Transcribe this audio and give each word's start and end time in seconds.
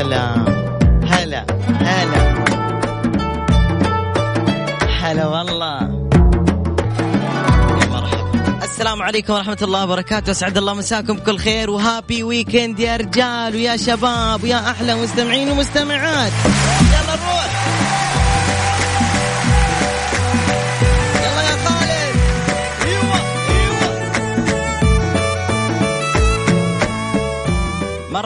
سلام. 0.00 0.44
هلا 1.04 1.44
هلا. 1.80 2.44
هلا 5.00 5.26
والله. 5.26 5.78
السلام 8.62 9.02
عليكم 9.02 9.32
ورحمة 9.32 9.58
الله 9.62 9.84
وبركاته. 9.84 10.30
أسعد 10.30 10.58
الله 10.58 10.74
مساكم 10.74 11.16
بكل 11.16 11.38
خير. 11.38 11.70
وهابي 11.70 12.22
ويكند 12.22 12.80
يا 12.80 12.96
رجال 12.96 13.54
ويا 13.54 13.76
شباب 13.76 14.42
ويا 14.42 14.70
أحلى 14.70 14.94
مستمعين 14.94 15.50
ومستمعات. 15.50 16.32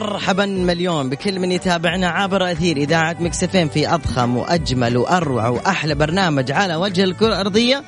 مرحبا 0.01 0.47
مليون 0.47 1.09
بكل 1.09 1.41
من 1.41 1.53
يتابعنا 1.53 2.09
عبر 2.09 2.53
أثير 2.53 2.77
إذاعة 2.77 3.17
ميكس 3.21 3.53
إف 3.53 3.61
إم 3.61 3.69
في 3.69 3.95
أضخم 3.95 4.37
وأجمل 4.37 4.97
وأروع 4.97 5.49
وأحلى 5.49 5.95
برنامج 5.95 6.53
على 6.53 6.77
وجه 6.77 7.05
الكرة 7.05 7.27
الأرضية. 7.27 7.85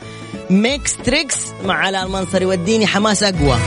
ميكس 0.50 0.96
تريكس 0.96 1.36
مع 1.64 1.74
علاء 1.74 2.06
المنصري 2.06 2.46
وديني 2.46 2.86
حماس 2.86 3.22
أقوى. 3.22 3.58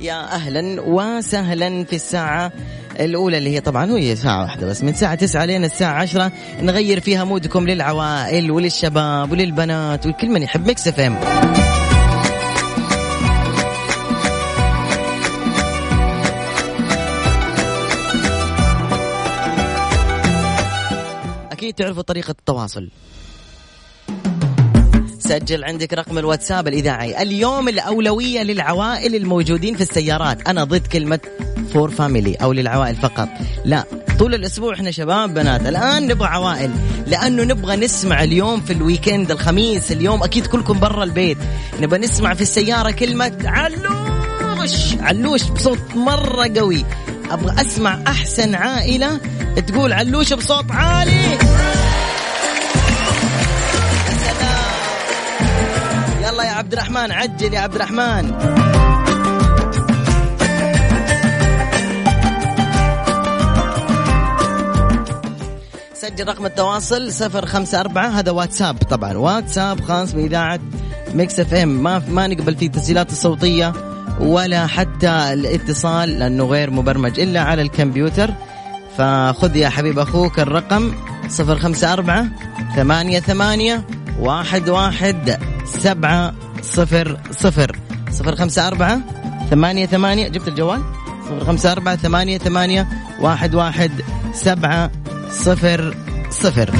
يا 0.00 0.34
أهلا 0.34 0.80
وسهلا 0.80 1.84
في 1.84 1.96
الساعة 1.96 2.52
الأولى 3.00 3.38
اللي 3.38 3.50
هي 3.50 3.60
طبعا 3.60 3.90
هي 3.96 4.16
ساعة 4.16 4.42
واحدة 4.42 4.66
بس 4.66 4.82
من 4.82 4.88
الساعة 4.88 5.14
9 5.14 5.44
لين 5.44 5.64
الساعة 5.64 5.92
10 5.92 6.32
نغير 6.62 7.00
فيها 7.00 7.24
مودكم 7.24 7.66
للعوائل 7.66 8.50
وللشباب 8.50 9.32
وللبنات 9.32 10.06
ولكل 10.06 10.28
من 10.28 10.42
يحب 10.42 10.66
ميكس 10.66 10.88
إف 10.88 11.00
إم. 11.00 11.16
أكيد 21.52 21.74
تعرفوا 21.74 22.02
طريقة 22.02 22.30
التواصل. 22.30 22.90
سجل 25.30 25.64
عندك 25.64 25.92
رقم 25.92 26.18
الواتساب 26.18 26.68
الإذاعي. 26.68 27.22
اليوم 27.22 27.68
الأولوية 27.68 28.42
للعوائل 28.42 29.14
الموجودين 29.14 29.74
في 29.74 29.80
السيارات. 29.80 30.48
أنا 30.48 30.64
ضد 30.64 30.86
كلمة 30.86 31.18
for 31.72 31.90
family 31.90 32.34
أو 32.34 32.52
للعوائل 32.52 32.96
فقط. 32.96 33.28
لا 33.64 33.84
طول 34.18 34.34
الأسبوع 34.34 34.74
إحنا 34.74 34.90
شباب 34.90 35.34
بنات. 35.34 35.66
الآن 35.66 36.06
نبغى 36.06 36.28
عوائل 36.28 36.70
لأنه 37.06 37.44
نبغى 37.44 37.76
نسمع 37.76 38.22
اليوم 38.22 38.60
في 38.60 38.72
ال 38.72 38.79
weekend 38.79 39.30
الخميس 39.30 39.92
اليوم 39.92 40.22
أكيد 40.22 40.46
كلكم 40.46 40.80
برا 40.80 41.04
البيت. 41.04 41.38
نبغى 41.80 41.98
نسمع 41.98 42.34
في 42.34 42.42
السيارة 42.42 42.90
كلمة 42.90 43.32
علوش 43.44 44.94
علوش 45.00 45.42
بصوت 45.42 45.94
مرة 45.94 46.50
قوي. 46.56 46.84
أبغى 47.30 47.60
أسمع 47.60 47.98
أحسن 48.06 48.54
عائلة 48.54 49.20
تقول 49.66 49.92
علوش 49.92 50.32
بصوت 50.32 50.70
عالي. 50.70 51.38
عبد 56.70 56.78
الرحمن 56.78 57.12
عجل 57.12 57.54
يا 57.54 57.60
عبد 57.60 57.74
الرحمن 57.74 58.30
سجل 65.94 66.28
رقم 66.28 66.46
التواصل 66.46 67.12
صفر 67.12 67.46
خمسة 67.46 67.80
أربعة 67.80 68.08
هذا 68.08 68.30
واتساب. 68.30 68.76
طبعا 68.78 69.16
واتساب 69.16 69.80
خاص 69.80 70.12
بإذاعة 70.12 70.60
Mix 71.14 71.40
FM. 71.40 71.82
ما 71.82 72.02
ما 72.08 72.26
نقبل 72.26 72.56
فيه 72.56 72.66
التسجيلات 72.66 73.12
الصوتية 73.12 73.72
ولا 74.20 74.66
حتى 74.66 75.08
الاتصال 75.08 76.18
لأنه 76.18 76.44
غير 76.44 76.70
مبرمج 76.70 77.20
إلا 77.20 77.40
على 77.40 77.62
الكمبيوتر. 77.62 78.30
فخذ 78.98 79.56
يا 79.56 79.68
حبيب 79.68 79.98
أخوك 79.98 80.40
الرقم 80.40 80.92
صفر 81.28 81.58
خمسة 81.58 81.92
أربعة 81.92 82.26
ثمانية 82.76 83.20
ثمانية 83.20 83.86
واحد 84.20 84.68
واحد 84.68 85.38
سبعة 85.64 86.49
صفر 86.62 87.20
صفر. 87.30 87.76
صفر 88.10 88.36
خمسة 88.36 88.68
أربعة 88.68 89.00
ثمانية 89.50 89.86
ثمانية. 89.86 90.28
جبت 90.28 90.48
الجوال؟ 90.48 90.82
صفر 91.24 91.44
خمسة 91.44 91.72
أربعة 91.72 91.96
ثمانية 91.96 92.38
ثمانية 92.38 92.88
واحد 93.20 93.54
واحد 93.54 93.90
سبعة 94.34 94.90
صفر 95.30 95.94
صفر. 96.30 96.70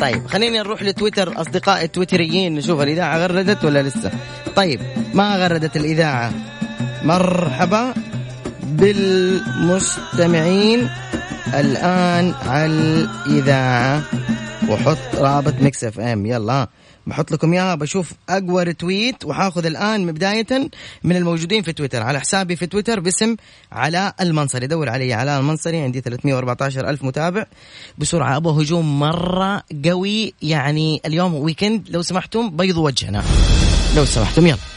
طيب 0.00 0.26
خلينا 0.26 0.58
نروح 0.58 0.82
لتويتر. 0.82 1.40
أصدقائي 1.40 1.84
التويتريين 1.84 2.54
نشوف 2.54 2.80
الإذاعة 2.80 3.18
غردت 3.18 3.64
ولا 3.64 3.82
لسه؟ 3.82 4.10
طيب 4.56 4.80
ما 5.14 5.36
غردت 5.36 5.76
الإذاعة؟ 5.76 6.32
مرحبا 7.04 7.94
بالمستمعين 8.62 10.00
الآن 11.54 12.34
على 12.46 12.66
الإذاعة. 12.66 14.02
وحط 14.68 15.14
رابط 15.14 15.54
Mix 15.60 15.84
FM. 15.84 16.26
يلا. 16.26 16.68
بحط 17.06 17.32
لكم 17.32 17.52
اياها 17.52 17.74
بشوف 17.74 18.12
أقوى 18.28 18.62
رتويت 18.62 19.24
وحاخذ 19.24 19.66
الآن 19.66 20.12
بدايه 20.12 20.70
من 21.04 21.16
الموجودين 21.16 21.62
في 21.62 21.72
تويتر. 21.72 22.02
على 22.02 22.20
حسابي 22.20 22.56
في 22.56 22.66
تويتر 22.66 23.00
باسم 23.00 23.36
علاء 23.72 24.14
المنصري. 24.20 24.66
دور 24.66 24.88
علي 24.88 25.12
علاء 25.12 25.40
المنصري 25.40 25.80
عندي 25.80 26.00
314 26.00 26.88
ألف 26.88 27.04
متابع. 27.04 27.46
بسرعة 27.98 28.36
أبغى 28.36 28.62
هجوم 28.62 28.98
مرة 28.98 29.62
قوي. 29.84 30.34
يعني 30.42 31.00
اليوم 31.06 31.34
ويكند 31.34 31.88
لو 31.90 32.02
سمحتم 32.02 32.50
بيضوا 32.50 32.84
وجهنا. 32.84 33.24
لو 33.96 34.04
سمحتم 34.04 34.46
يلا. 34.46 34.75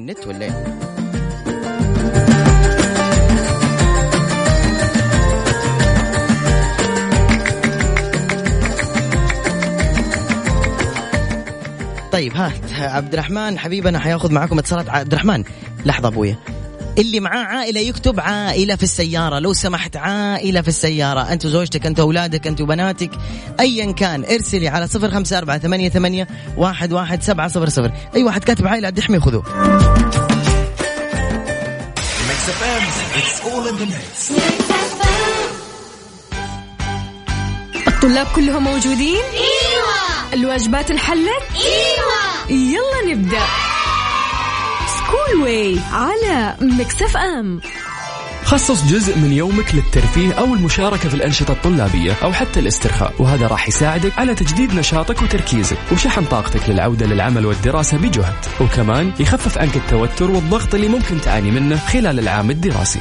النت 0.00 0.26
ولا 0.26 0.44
إيه؟ 0.44 0.80
طيب 12.12 12.34
ها 12.34 12.52
عبد 12.78 13.12
الرحمن 13.12 13.58
حبيبنا 13.58 13.98
حياخذ 13.98 14.32
معاكم 14.32 14.58
اتصالات 14.58 14.88
عبد 14.88 15.12
الرحمن 15.12 15.44
لحظة 15.84 16.08
أبويا 16.08 16.36
اللي 16.98 17.20
معاه 17.20 17.44
عائلة 17.44 17.80
يكتب 17.80 18.20
عائلة 18.20 18.76
في 18.76 18.82
السيارة. 18.82 19.38
لو 19.38 19.52
سمحت 19.52 19.96
عائلة 19.96 20.60
في 20.62 20.68
السيارة. 20.68 21.20
أنت 21.20 21.46
وزوجتك 21.46 21.86
أنت 21.86 22.00
وأولادك 22.00 22.46
أنت 22.46 22.60
وبناتك. 22.60 23.10
أيا 23.60 23.92
كان. 23.92 24.24
ارسلي 24.24 24.68
على 24.68 24.86
صفر 24.86 25.10
خمسة 25.10 25.38
أربعة 25.38 25.58
ثمانية, 25.58 25.88
ثمانية 25.88 26.28
واحد, 26.56 26.92
واحد 26.92 27.22
سبعة 27.22 27.48
صفر 27.48 27.68
صفر. 27.68 27.92
أي 28.14 28.22
واحد 28.22 28.44
كاتب 28.44 28.66
عائلة 28.66 28.86
عبد 28.86 28.98
الحمي 28.98 29.20
خذوه 29.20 29.44
الطلاب 37.88 38.26
كلهم 38.34 38.64
موجودين؟ 38.64 39.22
إيوه. 39.32 40.32
الواجبات 40.32 40.90
انحلت؟ 40.90 41.42
إيوه. 41.54 42.50
يلا 42.50 43.14
نبدأ. 43.14 43.59
School 45.10 45.42
Way 45.42 45.80
على 45.92 46.56
Mix 46.60 47.16
FM. 47.16 47.60
خصص 48.44 48.84
جزء 48.84 49.18
من 49.18 49.32
يومك 49.32 49.74
للترفيه 49.74 50.32
أو 50.32 50.44
المشاركة 50.44 51.08
في 51.08 51.14
الأنشطة 51.14 51.52
الطلابية 51.52 52.16
أو 52.22 52.32
حتى 52.32 52.60
الاسترخاء 52.60 53.14
وهذا 53.18 53.46
راح 53.46 53.68
يساعدك 53.68 54.18
على 54.18 54.34
تجديد 54.34 54.74
نشاطك 54.74 55.22
وتركيزك 55.22 55.76
وشحن 55.92 56.24
طاقتك 56.24 56.68
للعودة 56.68 57.06
للعمل 57.06 57.46
والدراسة 57.46 57.96
بجهد. 57.96 58.34
وكمان 58.60 59.12
يخفف 59.20 59.58
عنك 59.58 59.76
التوتر 59.76 60.30
والضغط 60.30 60.74
اللي 60.74 60.88
ممكن 60.88 61.20
تعاني 61.20 61.50
منه 61.50 61.76
خلال 61.76 62.18
العام 62.18 62.50
الدراسي. 62.50 63.00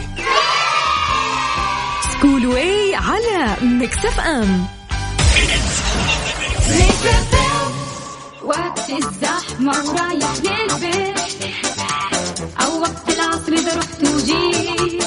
School 2.12 2.48
Way 2.48 2.96
على 2.96 3.56
Mix 3.62 4.20
FM. 4.20 4.68
وقت 8.50 8.90
الزحمة 8.90 9.74
ورايح 9.86 10.34
للبيت. 10.44 11.20
أو 12.62 12.82
وقت 12.82 13.10
العصر 13.10 13.52
إذا 13.54 13.76
رحت 13.78 14.04
وجيت. 14.04 15.04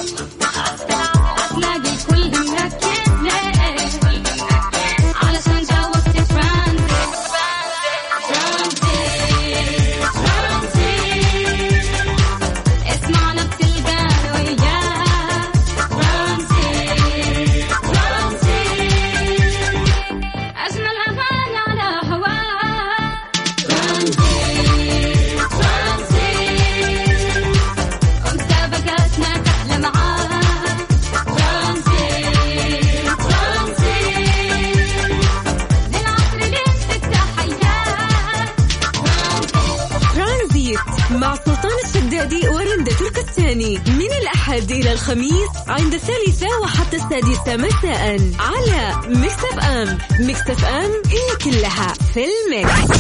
الثاني 43.52 43.78
من 43.78 44.12
الأحد 44.22 44.70
إلى 44.70 44.92
الخميس 44.92 45.50
عند 45.68 45.94
الثالثة 45.94 46.46
وحتى 46.62 46.96
السادسة 46.96 47.56
مساء 47.56 48.20
على 48.38 48.94
Mix 49.08 49.44
FM 49.44 49.98
Mix 50.20 50.40
FM 50.40 50.90
هي 51.06 51.36
كلها 51.44 51.94
في 52.14 52.24
ال 52.24 52.39
mix. 52.39 52.98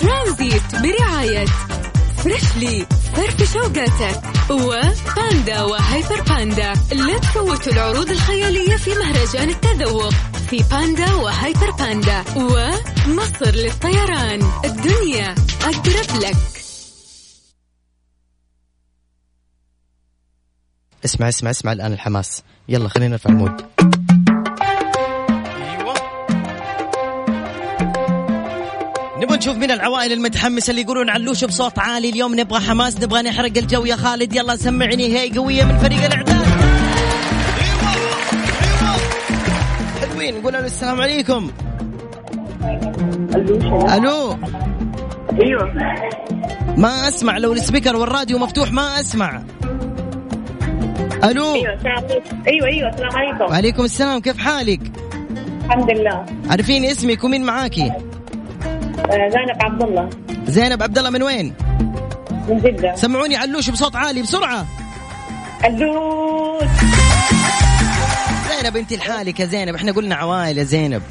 Transit 0.00 0.62
برعاية 0.72 1.46
Freshly 2.24 2.86
فرفش 3.16 3.52
أوقاتك 3.52 4.22
وباندا 4.50 5.62
وهيبر 5.62 6.20
باندا. 6.20 6.72
لا 6.92 7.18
تفوتوا 7.18 7.72
العروض 7.72 8.10
الخيالية 8.10 8.76
في 8.76 8.94
مهرجان 8.94 9.50
التذوق 9.50 10.14
في 10.50 10.64
باندا 10.70 11.14
وهيبر 11.14 11.70
باندا 11.70 12.24
ومصر 12.36 13.50
للطيران. 13.50 14.50
الدنيا 14.64 15.34
أقرب 15.64 16.22
لك. 16.22 16.36
اسمع 21.06 21.28
اسمع 21.28 21.50
اسمع 21.50 21.72
الآن 21.72 21.92
الحماس. 21.92 22.42
يلا 22.68 22.88
خلينا 22.88 23.10
نرفع 23.10 23.30
المود. 23.30 23.62
أيوه. 25.62 25.94
نبغى 29.22 29.36
نشوف 29.36 29.56
من 29.56 29.70
العوائل 29.70 30.12
المتحمسة 30.12 30.70
اللي 30.70 30.82
يقولون 30.82 31.10
علوش 31.10 31.44
بصوت 31.44 31.78
عالي 31.78 32.10
اليوم. 32.10 32.40
نبغى 32.40 32.60
حماس 32.60 33.02
نبغى 33.02 33.22
نحرق 33.22 33.58
الجو 33.58 33.84
يا 33.84 33.96
خالد. 33.96 34.36
يلا 34.36 34.56
سمعني 34.56 35.18
هي 35.18 35.30
قوية 35.38 35.64
من 35.64 35.78
فريق 35.78 36.04
الإعداد. 36.04 36.36
أيوه 36.36 37.90
أيوه. 37.92 38.98
حلوين 40.00 40.40
نقول 40.40 40.56
السلام 40.56 41.00
عليكم. 41.00 41.50
ألو. 43.94 44.38
أيوه. 45.42 45.72
ما 46.76 47.08
أسمع 47.08 47.38
لو 47.38 47.52
السبيكر 47.52 47.96
والراديو 47.96 48.38
مفتوح 48.38 48.72
ما 48.72 49.00
أسمع. 49.00 49.42
ألو؟ 51.24 51.54
أيوه 51.54 51.74
السلام 51.74 52.04
أيوه 52.46 52.66
أيوه 52.66 52.88
السلام 52.88 53.16
عليكم. 53.16 53.44
وعليكم 53.44 53.84
السلام 53.84 54.20
كيف 54.20 54.38
حالك؟ 54.38 54.80
الحمد 55.64 55.90
لله. 55.90 56.26
عارفين 56.50 56.84
اسمك 56.84 57.24
ومين 57.24 57.44
معاكي؟ 57.44 57.82
آه، 57.82 59.28
زينب 59.28 59.62
عبد 59.62 59.82
الله. 59.82 60.10
زينب 60.46 60.82
عبد 60.82 60.98
الله 60.98 61.10
من 61.10 61.22
وين؟ 61.22 61.54
من 62.48 62.58
جدة. 62.58 62.94
سمعوني 62.94 63.36
علوش 63.36 63.70
بصوت 63.70 63.96
عالي 63.96 64.22
بسرعة. 64.22 64.66
اللوت 65.64 66.64
زينب 68.50 68.76
انت 68.76 68.92
لحالك 68.92 69.40
يا 69.40 69.46
زينب. 69.46 69.74
إحنا 69.74 69.92
قلنا 69.92 70.14
عوائل 70.14 70.58
يا 70.58 70.64
زينب. 70.64 71.02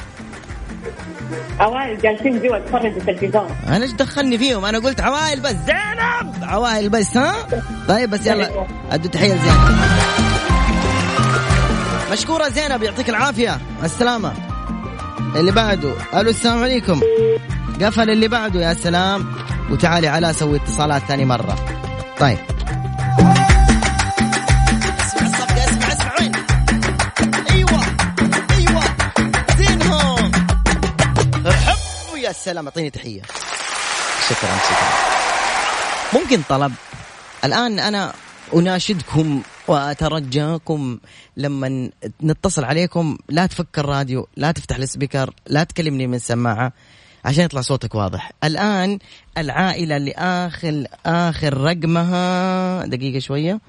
اوائل 1.61 1.97
جالسين 2.01 2.41
جوا 2.41 2.57
يتفرجوا 2.57 2.97
التلفزيون. 2.97 3.47
أنا 3.67 3.83
إيش 3.83 3.91
دخلني 3.91 4.37
فيهم؟ 4.37 4.65
أنا 4.65 4.79
قلت 4.79 5.01
عوائل 5.01 5.39
بس. 5.39 5.55
زينب! 5.65 6.43
عوائل 6.43 6.89
بس 6.89 7.17
ها؟ 7.17 7.33
طيب 7.87 8.09
بس 8.09 8.25
يلا 8.25 8.49
ادوا 8.91 9.11
تحية 9.11 9.33
لزينب. 9.33 9.79
مشكورة 12.11 12.49
زينب 12.49 12.83
يعطيك 12.83 13.09
العافية. 13.09 13.57
مع 13.79 13.85
السلامة. 13.85 14.33
اللي 15.35 15.51
بعده. 15.51 15.93
ألو 16.13 16.29
السلام 16.29 16.63
عليكم. 16.63 17.01
قفل 17.81 18.09
اللي 18.09 18.27
بعده 18.27 18.61
يا 18.61 18.73
سلام. 18.73 19.25
وتعالي 19.71 20.07
على 20.07 20.33
سوي 20.33 20.57
اتصالات 20.57 21.01
ثاني 21.01 21.25
مرة. 21.25 21.55
طيب. 22.19 22.37
يا 32.25 32.31
سلام 32.31 32.65
أعطيني 32.65 32.89
تحية. 32.89 33.21
شكرا 34.29 34.57
شكرا. 34.57 34.89
ممكن 36.13 36.41
طلب. 36.49 36.73
الآن 37.43 37.79
أنا 37.79 38.13
أناشدكم 38.53 39.41
وأترجاكم 39.67 40.99
لما 41.37 41.89
نتصل 42.23 42.63
عليكم. 42.63 43.17
لا 43.29 43.45
تفك 43.45 43.79
الراديو 43.79 44.27
لا 44.37 44.51
تفتح 44.51 44.75
ال 44.75 44.82
speaker 44.83 45.33
لا 45.47 45.63
تكلمني 45.63 46.07
من 46.07 46.19
سماعة 46.19 46.73
عشان 47.25 47.43
يطلع 47.43 47.61
صوتك 47.61 47.95
واضح. 47.95 48.31
الآن 48.43 48.99
العائلة 49.37 49.97
اللي 49.97 50.11
آخر 50.11 50.83
اخر 51.05 51.57
رقمها. 51.57 52.85
دقيقة 52.85 53.19
شوية. 53.19 53.59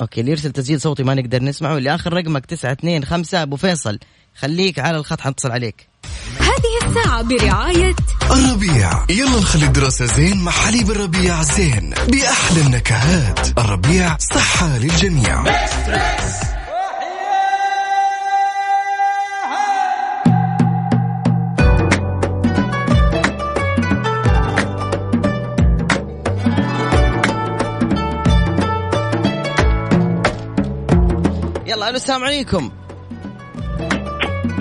okay 0.00 0.20
اللي 0.20 0.30
يرسل 0.30 0.52
تسجيل 0.52 0.80
صوتي 0.80 1.02
ما 1.02 1.14
نقدر 1.14 1.42
نسمعه. 1.42 1.78
اللي 1.78 1.94
آخر 1.94 2.12
رقمك 2.12 2.46
925 2.46 3.42
أبو 3.42 3.56
فيصل 3.56 3.98
خليك 4.34 4.78
على 4.78 4.96
الخط 4.96 5.20
حنتصل 5.20 5.50
عليك. 5.50 5.88
الساعة 6.90 7.22
برعاية 7.22 7.96
الربيع. 8.30 8.90
يلا 9.10 9.40
نخلي 9.40 9.64
الدراسة 9.64 10.06
زين 10.06 10.44
مع 10.44 10.52
حليب 10.52 10.90
الربيع 10.90 11.42
زين. 11.42 11.94
بأحلى 12.08 12.60
النكهات. 12.60 13.58
الربيع 13.58 14.16
صحة 14.34 14.78
للجميع. 14.78 15.44
يلا 31.66 31.88
ألو 31.88 31.96
السلام 31.96 32.24
عليكم. 32.24 32.70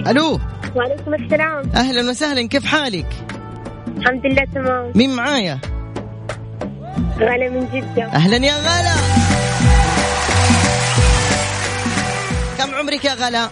ألو. 0.07 0.39
وعليكم 0.75 1.13
السلام. 1.13 1.69
أهلا 1.75 2.10
وسهلا 2.10 2.48
كيف 2.48 2.66
حالك؟ 2.66 3.06
الحمد 3.98 4.25
لله 4.25 4.45
تمام. 4.56 4.92
مين 4.95 5.16
معايا؟ 5.16 5.60
غالة 7.19 7.50
من 7.50 7.68
جدة. 7.74 8.04
أهلا 8.06 8.38
يا 8.38 8.54
غلا 8.54 8.95
كم 12.57 12.75
عمرك 12.75 13.06
يا 13.06 13.13
غلا 13.13 13.50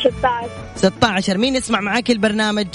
16 0.00 0.48
16 0.76 1.38
مين 1.38 1.56
يسمع 1.56 1.80
معاك 1.80 2.10
البرنامج؟ 2.10 2.66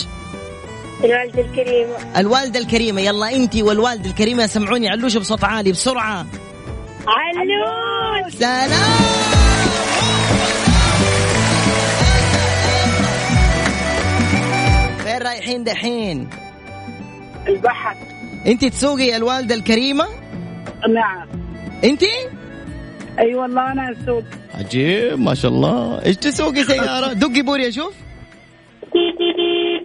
الوالدة 1.04 1.42
الكريمة. 1.42 1.96
الوالدة 2.18 2.60
الكريمة. 2.60 3.02
يلا 3.02 3.36
انتي 3.36 3.64
والوالدة 3.64 4.10
الكريمة 4.10 4.48
سمعوني 4.48 4.90
علوش 4.90 5.18
بصوت 5.18 5.44
عالي 5.44 5.72
بسرعة. 5.72 6.26
علوش! 7.08 8.34
سلام. 8.34 9.26
رايحين 15.46 15.64
دحين؟ 15.64 16.30
البحر. 17.48 17.96
انتي 18.48 18.70
تسوقي 18.70 19.16
الوالدة 19.16 19.56
الكريمة؟ 19.56 20.06
نعم. 20.90 21.28
انتي 21.84 22.12
أي 23.20 23.36
والله 23.36 23.72
أنا 23.72 23.92
أسوق. 23.92 24.24
عجيب 24.54 25.20
ما 25.20 25.34
شاء 25.36 25.52
الله. 25.52 26.06
إيش 26.06 26.16
تسوقي 26.16 26.64
سيارة؟ 26.64 27.14
دقي 27.24 27.42
بوري 27.42 27.68
أشوف. 27.68 27.94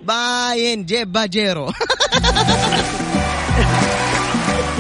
باين 0.03 0.85
جيب 0.85 1.13
باجيرو. 1.13 1.67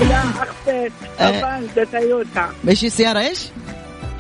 لا 0.09 0.23
اخطيت 0.23 0.93
افانزا 1.19 1.85
تويوتا. 1.85 2.51
إيش 2.69 2.85
السيارة؟ 2.85 3.21
إيش؟ 3.21 3.49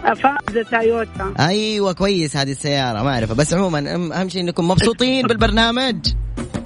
افانزا 0.05 0.63
تويوتا. 0.71 1.35
أيوه 1.41 1.93
كويس 1.93 2.37
هذه 2.37 2.51
السيارة 2.51 3.03
ما 3.03 3.15
أعرفها. 3.15 3.35
بس 3.35 3.55
عموما 3.55 3.95
أهم 4.21 4.29
شيء 4.29 4.43
إنكم 4.43 4.69
مبسوطين 4.69 5.27
بالبرنامج. 5.27 5.97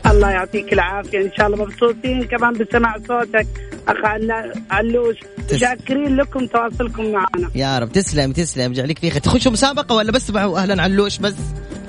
الله 0.06 0.30
يعطيك 0.30 0.72
العافية. 0.72 1.18
إن 1.18 1.30
شاء 1.36 1.46
الله 1.46 1.64
مبسوطين 1.64 2.24
كمان 2.24 2.52
بسمع 2.52 2.96
صوتك. 3.08 3.46
عل- 3.88 4.52
علوش 4.70 5.16
تس- 5.48 5.56
شاكرين 5.56 6.16
لكم 6.16 6.46
تواصلكم 6.46 7.12
معنا. 7.12 7.50
يا 7.54 7.78
رب. 7.78 7.92
تسلم 7.92 8.32
تسلم. 8.32 8.72
يجعلك 8.72 8.98
في 8.98 9.10
خير 9.10 9.20
تخشوا 9.20 9.52
مسابقة 9.52 9.94
ولا 9.94 10.12
بس 10.12 10.30
معه 10.30 10.58
أهلا 10.58 10.82
علوش 10.82 11.18
بس؟ 11.18 11.34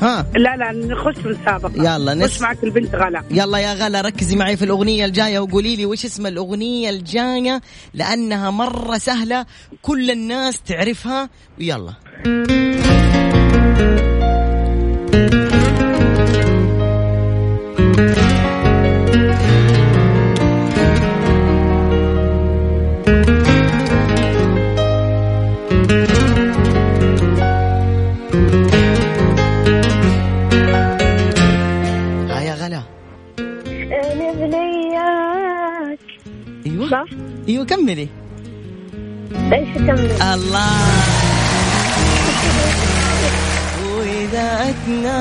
ها؟ 0.01 0.25
لا 0.35 0.55
لا 0.55 0.71
نخش 0.71 1.17
مسابقة. 1.25 1.71
يلا، 1.95 2.13
نس- 2.13 2.17
نخش 2.23 2.41
معك 2.41 2.63
البنت 2.63 2.95
غلا. 2.95 3.23
يلا 3.31 3.57
يا 3.57 3.73
غلا 3.73 4.01
ركزي 4.01 4.35
معي 4.35 4.57
في 4.57 4.65
الأغنية 4.65 5.05
الجاية 5.05 5.39
وقولي 5.39 5.75
لي 5.75 5.85
وش 5.85 6.05
اسم 6.05 6.25
الأغنية 6.27 6.89
الجاية 6.89 7.61
لأنها 7.93 8.51
مرة 8.51 8.97
سهلة 8.97 9.45
كل 9.81 10.11
الناس 10.11 10.61
تعرفها. 10.61 11.29
ويلا. 11.59 11.93
صح؟ 36.95 37.09
أيوه 37.47 37.65
كملي. 37.65 38.07
إيش 39.53 39.77
كمل؟ 39.77 40.11
الله. 40.21 40.69
وإذا 43.97 44.69
أتنا 44.69 45.19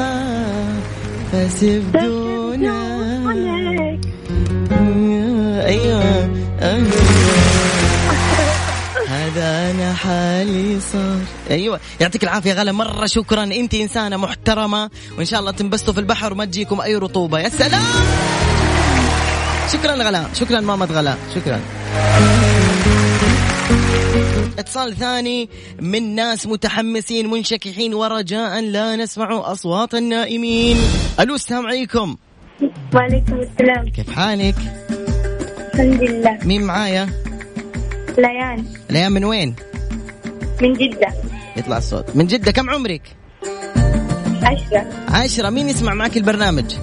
فسبدونا. 1.33 2.79
أيوه. 5.67 6.31
هذا 9.09 9.71
أنا 9.71 9.95
حالي 9.95 10.81
صار. 10.93 11.19
أيوه 11.51 11.81
يعطيك 12.01 12.25
العافية 12.25 12.53
غلا 12.53 12.73
مرة 12.73 13.07
شكرا. 13.07 13.45
أنت 13.45 13.75
إنسانة 13.75 14.17
محترمة 14.17 14.91
وإن 15.19 15.25
شاء 15.25 15.41
الله 15.41 15.51
تنبسطوا 15.51 15.95
في 15.95 16.01
البحر 16.01 16.33
وما 16.33 16.45
تجيكم 16.45 16.81
أي 16.81 16.97
رطوبة. 16.97 17.39
يا 17.41 17.49
سلام! 17.49 18.44
شكرا 19.73 19.95
غلا. 19.95 20.25
شكرا 20.35 20.61
ماما 20.61 20.85
غلا. 20.85 21.17
شكرا. 21.35 21.61
اتصال 24.59 24.97
ثاني. 24.97 25.49
من 25.81 26.15
ناس 26.15 26.47
متحمسين 26.47 27.31
منشكحين 27.31 27.95
ورجاء 27.95 28.61
لا 28.61 28.97
نسمع 28.97 29.53
أصوات 29.53 29.95
النائمين. 29.95 30.77
ألو 31.21 31.35
السلام 31.35 31.67
عليكم. 31.67 32.17
وعليكم 32.95 33.41
السلام. 33.41 33.89
كيف 33.89 34.11
حالك؟ 34.11 34.55
الحمد 35.75 36.03
لله. 36.03 36.39
مين 36.45 36.63
معايا؟ 36.63 37.09
ليان. 38.19 38.65
ليان 38.91 39.13
من 39.13 39.25
وين؟ 39.25 39.55
من 40.63 40.73
جدة. 40.73 41.09
يطلع 41.57 41.79
الصوت. 41.79 42.17
من 42.17 42.27
جدة 42.27 42.53
كم 42.53 42.71
عمرك؟ 42.71 43.03
عشرة. 44.43 44.87
عشرة. 45.09 45.51
مين 45.51 45.69
يسمع 45.69 45.95
معك 45.95 46.17
البرنامج؟ 46.17 46.75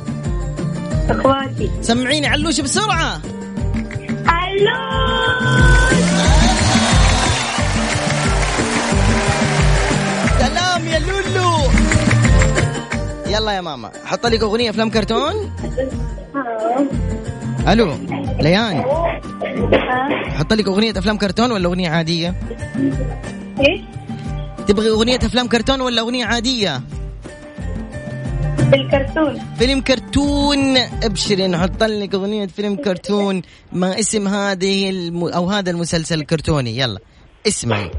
اخواتي. 1.10 1.72
سمعيني 1.82 2.28
علوش 2.28 2.62
بسرعة. 2.62 3.22
ألو 4.32 4.82
سلام 10.40 10.88
يا 10.88 11.00
لولو. 11.00 11.52
يلا 13.28 13.52
يا 13.52 13.62
ماما 13.62 13.92
حط 14.06 14.26
لك 14.26 14.42
أغنية 14.44 14.70
أفلام 14.70 14.90
كرتون. 14.90 15.52
ألو 17.68 17.94
ليان. 18.40 18.84
حط 20.38 20.54
لك 20.54 20.68
أغنية 20.68 20.92
أفلام 20.98 21.18
كرتون 21.18 21.52
ولا 21.52 21.68
أغنية 21.68 21.90
عادية؟ 21.90 22.36
إيش؟ 23.60 23.82
تبغي 24.68 24.90
أغنية 24.90 25.18
أفلام 25.18 25.48
كرتون 25.48 25.82
ولا 25.82 26.02
أغنية 26.02 26.26
عادية؟ 26.26 26.82
بالكرتون 28.72 29.40
فيلم 29.60 29.82
كرتون. 29.82 30.78
ابشري 30.78 31.48
نحط 31.48 31.84
لك 31.84 32.14
أغنية 32.14 32.48
فيلم 32.48 32.76
كرتون 32.76 33.42
ما 33.72 34.00
اسم 34.00 34.28
هذه 34.28 34.90
الم... 34.90 35.24
أو 35.24 35.50
هذا 35.50 35.72
المسلسل 35.72 36.20
الكرتوني. 36.20 36.78
يلا 36.78 37.00
اسمعي. 37.48 37.92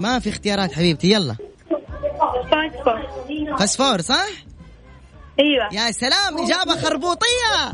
ما 0.00 0.18
في 0.18 0.28
اختيارات 0.28 0.72
حبيبتي 0.72 1.10
يلا. 1.12 1.36
فسفور 3.58 4.00
صح؟ 4.00 4.26
أيوه. 5.40 5.74
يا 5.86 5.90
سلام 5.90 6.38
إجابة 6.38 6.76
خربوطية. 6.80 7.72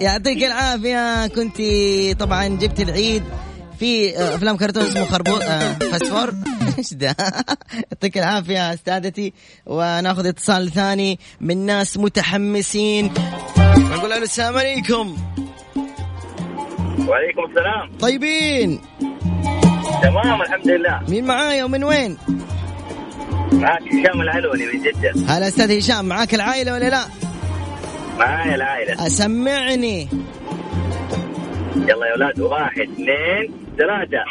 يعطيك 0.00 0.44
العافية 0.44 1.26
كنت 1.26 1.56
طبعا 2.20 2.46
جبت 2.48 2.80
العيد 2.80 3.22
في 3.78 4.16
آه، 4.18 4.34
أفلام 4.34 4.56
كرتون 4.56 4.82
اسمه 4.82 5.04
خربوط 5.04 5.42
آه، 5.42 5.72
فسفور 5.72 6.32
إيش 6.78 6.94
ده؟ 6.94 7.16
يعطيك 7.74 8.18
العافية 8.18 8.74
أستاذتي. 8.74 9.32
وناخذ 9.66 10.26
اتصال 10.26 10.70
ثاني 10.72 11.18
من 11.40 11.66
ناس 11.66 11.96
متحمسين. 11.96 13.12
نقول 13.78 14.12
ألو 14.12 14.22
السلام 14.22 14.58
عليكم. 14.58 15.16
وعليكم 17.08 17.44
السلام. 17.50 17.98
طيبين. 18.00 18.80
تمام 20.02 20.42
الحمد 20.42 20.68
لله 20.68 21.00
مين 21.08 21.24
معايا 21.24 21.64
ومن 21.64 21.84
وين؟ 21.84 22.18
معك 23.52 23.82
هشام 23.82 24.20
العلوني 24.20 24.66
من 24.66 24.82
جدة. 24.82 25.12
هلا 25.28 25.48
أستاذ 25.48 25.78
هشام 25.78 26.04
معاك 26.04 26.34
العائلة 26.34 26.72
ولا 26.72 26.90
لا؟ 26.90 27.04
معايا 28.18 28.54
العائلة. 28.54 29.06
أسمعني. 29.06 30.08
يلا 31.76 32.06
يا 32.06 32.12
أولاد 32.12 32.40
واحد 32.40 32.80
اثنين 32.80 33.54
ثلاثة. 33.78 34.22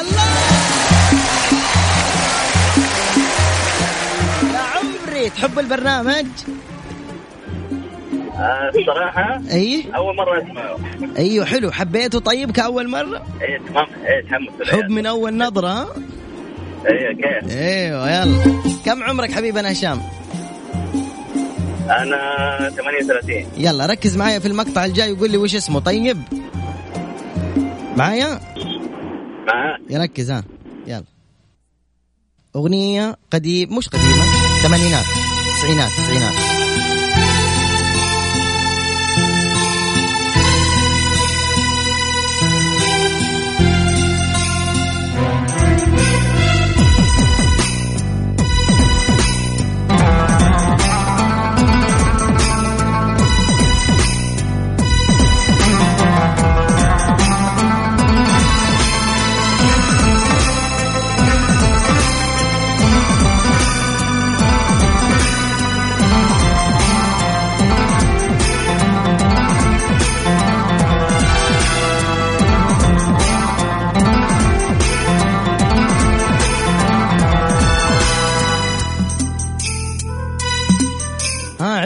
الله! 0.00 0.34
يا 4.54 4.58
عمري 4.58 5.30
تحب 5.30 5.58
البرنامج؟ 5.58 6.26
آه، 8.34 8.70
الصراحة 8.78 9.40
أي؟ 9.52 9.84
أول 9.96 10.16
مرة 10.16 10.42
أسمعه. 10.42 10.76
أيوه 11.18 11.44
حلو. 11.44 11.70
حبيته 11.70 12.18
طيب 12.20 12.50
كأول 12.50 12.88
مرة؟ 12.88 13.26
إيه 13.42 13.58
تمام. 13.58 13.86
إيه 14.06 14.22
تحمس 14.22 14.68
حب 14.68 14.90
من 14.90 15.06
أول 15.06 15.36
نظرة 15.36 15.68
ها؟ 15.68 15.86
إيه 16.86 17.12
كيف؟ 17.16 17.56
أيوه 17.56 18.10
يلا. 18.10 18.62
كم 18.84 19.02
عمرك 19.02 19.32
حبيبنا 19.32 19.72
هشام؟ 19.72 20.00
أنا 21.90 22.18
38 22.76 23.46
يلا 23.56 23.86
ركز 23.86 24.16
معايا 24.16 24.38
في 24.38 24.48
المقطع 24.48 24.84
الجاي 24.84 25.12
وقول 25.12 25.30
لي 25.30 25.36
وش 25.36 25.54
اسمه. 25.54 25.80
طيب. 25.80 26.18
معايا؟ 27.96 28.40
معاك. 29.46 29.80
يركز 29.90 30.30
ها. 30.30 30.44
يلا. 30.86 31.04
أغنية 32.56 33.16
قديم 33.32 33.76
مش 33.78 33.88
قديمة 33.88 34.24
ثمانينات 34.62 35.04
تسعينات 35.56 35.90
تسعينات. 35.90 36.63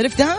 عرفتها؟ 0.09 0.37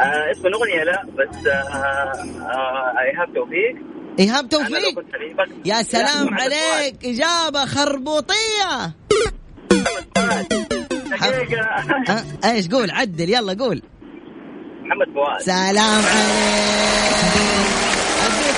آه 0.00 0.30
اسم 0.32 0.46
الأغنية 0.46 0.84
لا 0.84 1.02
بس 1.18 1.46
آه 1.46 1.52
آه 1.52 2.94
إيهاب 3.00 3.34
توفيق 3.34 3.76
ايهاب 4.18 4.48
توفيق 4.48 5.04
يا 5.64 5.74
لا، 5.74 5.82
سلام 5.82 6.34
عليك 6.34 7.04
إجابة 7.04 7.64
خربوطية. 7.64 8.94
ها 12.08 12.24
إيش 12.44 12.68
قول؟ 12.68 12.90
عدل 12.90 13.30
يلا 13.30 13.56
قول. 13.64 13.82
محمد 14.82 15.06
فؤاد. 15.14 15.40
سلام 15.40 16.02
عليك. 16.04 16.88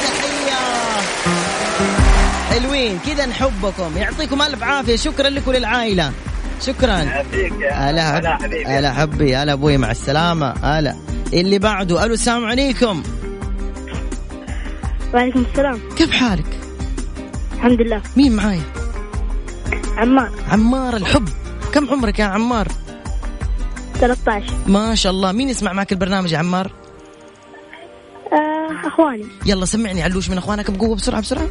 تحية. 0.04 0.60
حلوين 2.50 2.98
كذا 3.06 3.26
نحبكم. 3.26 3.96
يعطيكم 3.96 4.42
ألف 4.42 4.62
عافية. 4.62 4.96
شكرا 4.96 5.28
لك 5.28 5.48
وللعائلة. 5.48 6.12
شكرا. 6.60 6.96
هلا 7.72 8.18
هلا 8.18 8.36
حب... 8.36 8.42
حبيبي 8.42 8.64
هلا 8.66 8.92
حبي 8.92 9.36
هلا 9.36 9.52
أبوي 9.52 9.76
مع 9.76 9.90
السلامة. 9.90 10.54
هلا. 10.62 10.96
اللي 11.32 11.58
بعده 11.58 12.04
ألو 12.04 12.14
السلام 12.14 12.44
عليكم. 12.44 13.02
وعليكم 15.14 15.44
السلام. 15.50 15.80
كيف 15.96 16.10
حالك؟ 16.10 16.58
الحمد 17.54 17.80
لله. 17.80 18.02
مين 18.16 18.36
معاي 18.36 18.60
عمار. 19.96 20.30
عمار 20.48 20.96
الحب. 20.96 21.28
كم 21.72 21.90
عمرك 21.90 22.18
يا 22.18 22.24
عمار؟ 22.24 22.68
13 23.94 24.44
ما 24.66 24.94
شاء 24.94 25.12
الله. 25.12 25.32
مين 25.32 25.48
يسمع 25.48 25.72
معك 25.72 25.92
البرنامج 25.92 26.32
يا 26.32 26.38
عمار؟ 26.38 26.70
آه 28.32 28.88
أخواني. 28.88 29.26
يلا 29.46 29.66
سمعني 29.66 30.02
علوش 30.02 30.30
من 30.30 30.38
أخوانك 30.38 30.70
بقوة 30.70 30.96
بسرعة 30.96 31.20
بسرعة. 31.20 31.48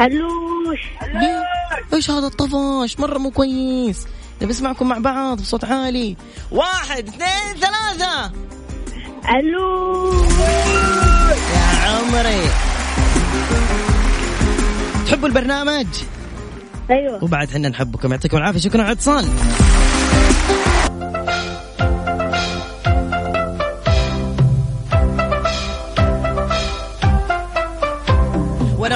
علوش. 0.00 0.80
ليه؟ 1.14 1.61
إيش 1.92 2.10
هذا 2.10 2.26
الطفش 2.26 3.00
مرة 3.00 3.18
مو 3.18 3.30
كويس. 3.30 4.06
نبي 4.42 4.52
اسمعكم 4.52 4.88
مع 4.88 4.98
بعض 4.98 5.40
بصوت 5.40 5.64
عالي. 5.64 6.16
واحد 6.50 7.08
اثنين 7.08 7.60
ثلاثة. 7.60 8.32
علوش 9.24 10.32
يا 11.54 11.90
عمري. 11.90 12.50
تحبوا 15.06 15.28
البرنامج؟ 15.28 15.86
أيوه. 16.90 17.24
وبعد 17.24 17.50
حنا 17.50 17.68
نحبكم. 17.68 18.12
يعطيكم 18.12 18.36
العافية. 18.36 18.58
شكرا 18.58 18.82
على 18.82 18.92
الاتصال. 18.92 19.28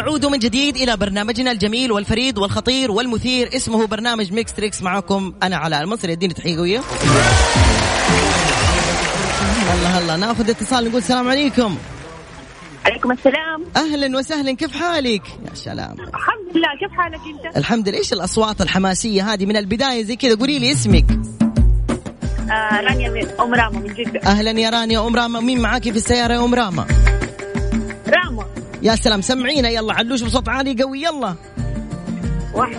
ونعود 0.06 0.26
من 0.26 0.38
جديد 0.38 0.76
إلى 0.76 0.96
برنامجنا 0.96 1.50
الجميل 1.50 1.92
والفريد 1.92 2.38
والخطير 2.38 2.90
والمثير. 2.90 3.56
اسمه 3.56 3.86
برنامج 3.86 4.32
Mix 4.32 4.52
Trix. 4.52 4.82
معكم 4.82 5.32
أنا 5.42 5.56
علاء 5.56 5.82
المصري. 5.82 6.12
اديني 6.12 6.34
تحية 6.34 6.56
قوية. 6.56 6.80
الله 9.74 9.98
الله. 9.98 10.16
ناخذ 10.16 10.50
اتصال 10.50 10.84
نقول 10.84 10.98
السلام 10.98 11.28
عليكم. 11.28 11.76
عليكم 12.84 13.12
السلام. 13.12 13.64
أهلا 13.76 14.18
وسهلا. 14.18 14.52
كيف 14.52 14.76
حالك؟ 14.76 15.22
يا 15.28 15.54
سلام. 15.54 15.92
الحمد 15.92 16.56
لله. 16.56 16.68
كيف 16.80 16.90
حالك 16.98 17.20
أنت؟ 17.46 17.56
الحمد 17.56 17.88
لله. 17.88 17.98
إيش 17.98 18.12
الأصوات 18.12 18.60
الحماسية 18.60 19.32
هذه 19.32 19.46
من 19.46 19.56
البداية 19.56 20.04
زي 20.04 20.16
كذا؟ 20.16 20.34
قولي 20.34 20.58
لي 20.58 20.72
اسمك. 20.72 21.06
آه 22.50 22.80
رانيا 22.80 23.10
من 23.10 23.26
أم 23.40 23.54
راما 23.54 23.78
من 23.78 23.94
جدة. 23.94 24.20
أهلا 24.26 24.50
يا 24.50 24.70
رانيا. 24.70 25.06
أم 25.06 25.16
راما. 25.16 25.40
مين 25.40 25.60
معاكي 25.60 25.92
في 25.92 25.98
السيارة؟ 25.98 26.34
يا 26.34 26.44
أم 26.44 26.54
راما. 26.54 26.86
راما. 28.08 28.55
يا 28.82 28.94
سلام 28.96 29.20
سمعينا 29.20 29.68
يلا 29.68 29.94
علوش 29.94 30.22
بصوت 30.22 30.48
عالي 30.48 30.82
قوي. 30.82 31.02
يلا. 31.02 31.34
واحد. 32.54 32.76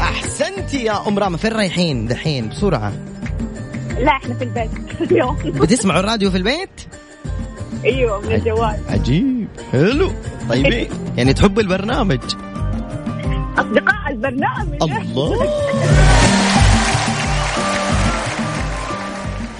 أحسنتي 0.00 0.84
يا 0.84 1.08
أم 1.08 1.18
راما 1.18 1.36
فين 1.36 1.52
رايحين 1.52 2.06
دحين؟ 2.06 2.48
بسرعة. 2.48 2.92
لا 3.98 4.10
إحنا 4.10 4.34
في 4.34 4.44
البيت. 4.44 4.70
اليوم. 5.10 5.36
بتسمعوا 5.44 6.00
الراديو 6.00 6.30
في 6.30 6.36
البيت؟ 6.36 6.70
أيوه 7.84 8.20
من 8.20 8.32
الجوال 8.32 8.76
عجيب. 8.88 9.48
حلو. 9.72 10.10
طيب 10.48 10.88
يعني 11.16 11.32
تحبوا 11.34 11.62
البرنامج؟ 11.62 12.20
أصدقاء 13.58 14.10
البرنامج. 14.10 14.82
الله. 14.82 15.36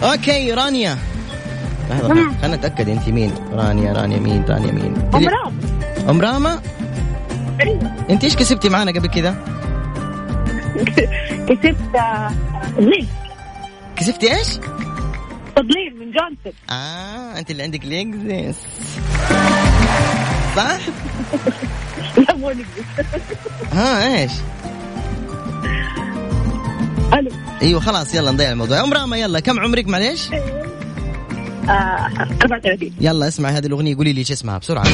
okay 0.02 0.52
رانيا. 0.54 0.98
لحظة 1.90 2.08
خلنا 2.42 2.56
نتأكد 2.56 2.88
أنت 2.88 3.08
مين. 3.08 3.34
رانيا 3.52 3.92
رانيا 3.92 4.18
مين؟ 4.18 4.44
رانيا 4.48 4.72
مين؟ 4.72 4.94
أم 5.14 5.28
راما 5.28 5.52
أم 6.10 6.20
راما؟ 6.20 6.60
أيوه 7.60 7.92
أنت 8.10 8.24
إيش 8.24 8.36
كسبتي 8.36 8.68
معنا 8.68 8.90
قبل 8.92 9.08
كذا؟ 9.08 9.34
كسبت 11.48 11.96
آه، 11.96 12.30
تظليل. 12.76 13.06
كسبتي 13.96 14.36
إيش؟ 14.38 14.48
تظليل 15.56 15.96
من 16.00 16.12
جونسون. 16.12 16.52
آه 16.70 17.38
أنت 17.38 17.50
اللي 17.50 17.62
عندك 17.62 17.84
Lexus 17.84 18.56
صح؟ 20.56 20.78
لا 22.28 22.36
مو 22.36 22.52
ها 23.72 24.20
إيش؟ 24.22 24.32
ألو 27.20 27.30
أيوه 27.62 27.80
خلاص 27.80 28.14
يلا 28.14 28.30
نضيع 28.30 28.52
الموضوع. 28.52 28.80
ام 28.84 28.92
راما 28.92 29.16
يلا 29.16 29.40
كم 29.40 29.60
عمرك؟ 29.60 29.88
معليش. 29.88 30.28
آه 31.68 32.08
34 32.42 32.90
يلا 33.00 33.28
اسمع 33.28 33.48
هذه 33.48 33.66
الأغنية 33.66 33.96
قولي 33.96 34.12
لي 34.12 34.18
إيش 34.18 34.32
اسمها 34.32 34.58
بسرعة. 34.58 34.86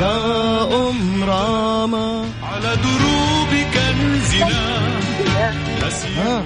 يا 0.00 0.62
ام 0.88 1.24
راما 1.24 2.24
على 2.42 2.76
دروب 2.76 3.52
كنزنا 3.74 4.86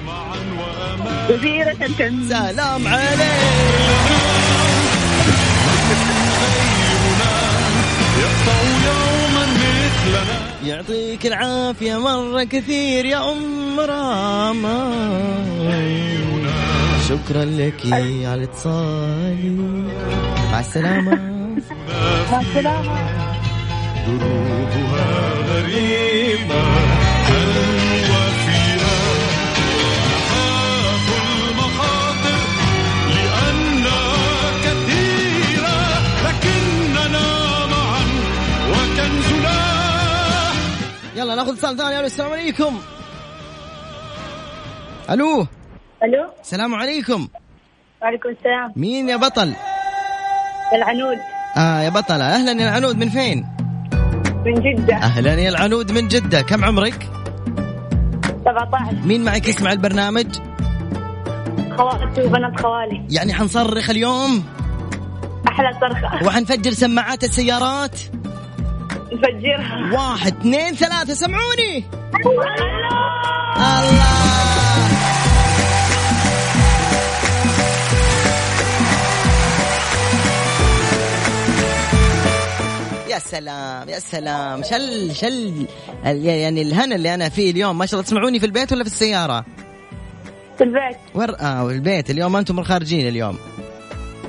جزيرة 1.31 1.75
كنز 1.97 2.29
سلام 2.29 2.87
عليك. 2.87 3.31
يعطيك 10.65 11.25
العافية 11.25 11.99
مرة 11.99 12.43
كثير 12.43 13.05
يا 13.05 13.31
أم 13.31 13.79
راما 13.79 14.91
شكرا 17.09 17.45
لك 17.45 17.81
على 17.93 18.43
اتصالي. 18.43 19.49
مع 20.51 20.59
السلامة. 20.59 21.15
مع 22.31 22.41
السلامة. 22.41 22.95
دروبها 24.07 25.33
غريبة. 25.49 26.61
يلا 41.31 41.43
ناخذ 41.43 41.53
اتصال 41.53 41.77
ثاني. 41.77 41.99
ألو 41.99 42.05
السلام 42.05 42.31
عليكم. 42.31 42.81
ألو. 45.09 45.47
ألو. 46.03 46.29
السلام 46.41 46.75
عليكم. 46.75 47.27
وعليكم 48.01 48.29
السلام. 48.29 48.73
مين 48.75 49.09
يا 49.09 49.15
بطل؟ 49.15 49.53
العنود. 50.73 51.17
آه 51.57 51.81
يا 51.81 51.89
بطلة 51.89 52.35
أهلا 52.35 52.51
يا 52.51 52.69
العنود 52.69 52.97
من 52.97 53.09
فين؟ 53.09 53.47
من 54.45 54.53
جدة. 54.53 54.95
أهلا 54.95 55.33
يا 55.33 55.49
العنود 55.49 55.91
من 55.91 56.07
جدة. 56.07 56.41
كم 56.41 56.65
عمرك؟ 56.65 57.09
17 58.45 58.95
مين 59.05 59.23
معك 59.23 59.47
يسمع 59.47 59.71
البرنامج؟ 59.71 60.39
خواتي 61.77 62.21
وبنات 62.21 62.61
خوالي. 62.61 63.07
يعني 63.09 63.33
حنصرخ 63.33 63.89
اليوم؟ 63.89 64.43
أحلى 65.47 65.71
صرخة. 65.81 66.27
وحنفجر 66.27 66.71
سماعات 66.71 67.23
السيارات؟ 67.23 67.99
نفجرها. 69.11 69.93
واحد 69.93 70.37
اثنين 70.37 70.73
ثلاثة 70.75 71.13
سمعوني؟ 71.13 71.83
الله. 73.57 74.11
يا 83.09 83.19
سلام 83.19 83.89
يا 83.89 83.99
سلام. 83.99 84.63
شل 84.63 85.15
شل 85.15 85.65
يعني 86.03 86.61
الهنا 86.61 86.95
اللي 86.95 87.13
أنا 87.13 87.29
فيه 87.29 87.51
اليوم 87.51 87.77
ما 87.77 87.85
شاء 87.85 87.93
الله 87.93 88.07
تسمعوني 88.07 88.39
في 88.39 88.45
البيت 88.45 88.73
ولا 88.73 88.83
في 88.83 88.89
السيارة؟ 88.89 89.45
في 90.57 90.63
البيت. 90.63 90.97
ور 91.15 91.35
آه 91.39 91.69
البيت. 91.69 92.09
اليوم 92.09 92.35
أنتم 92.35 92.63
خارجين 92.63 93.07
اليوم. 93.07 93.37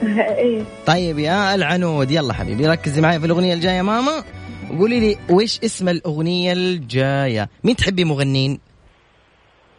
إيه. 0.18 0.62
طيب 0.86 1.18
يا 1.18 1.54
العنود 1.54 2.10
يلا 2.10 2.32
حبيبي 2.32 2.66
ركزي 2.66 3.00
معي 3.00 3.20
في 3.20 3.26
الأغنية 3.26 3.54
الجاية 3.54 3.82
ماما. 3.82 4.24
وقولي 4.70 5.00
لي 5.00 5.18
وش 5.30 5.60
اسم 5.64 5.88
الأغنية 5.88 6.52
الجاية؟ 6.52 7.48
مين 7.64 7.76
تحبي 7.76 8.04
مغنين 8.04 8.60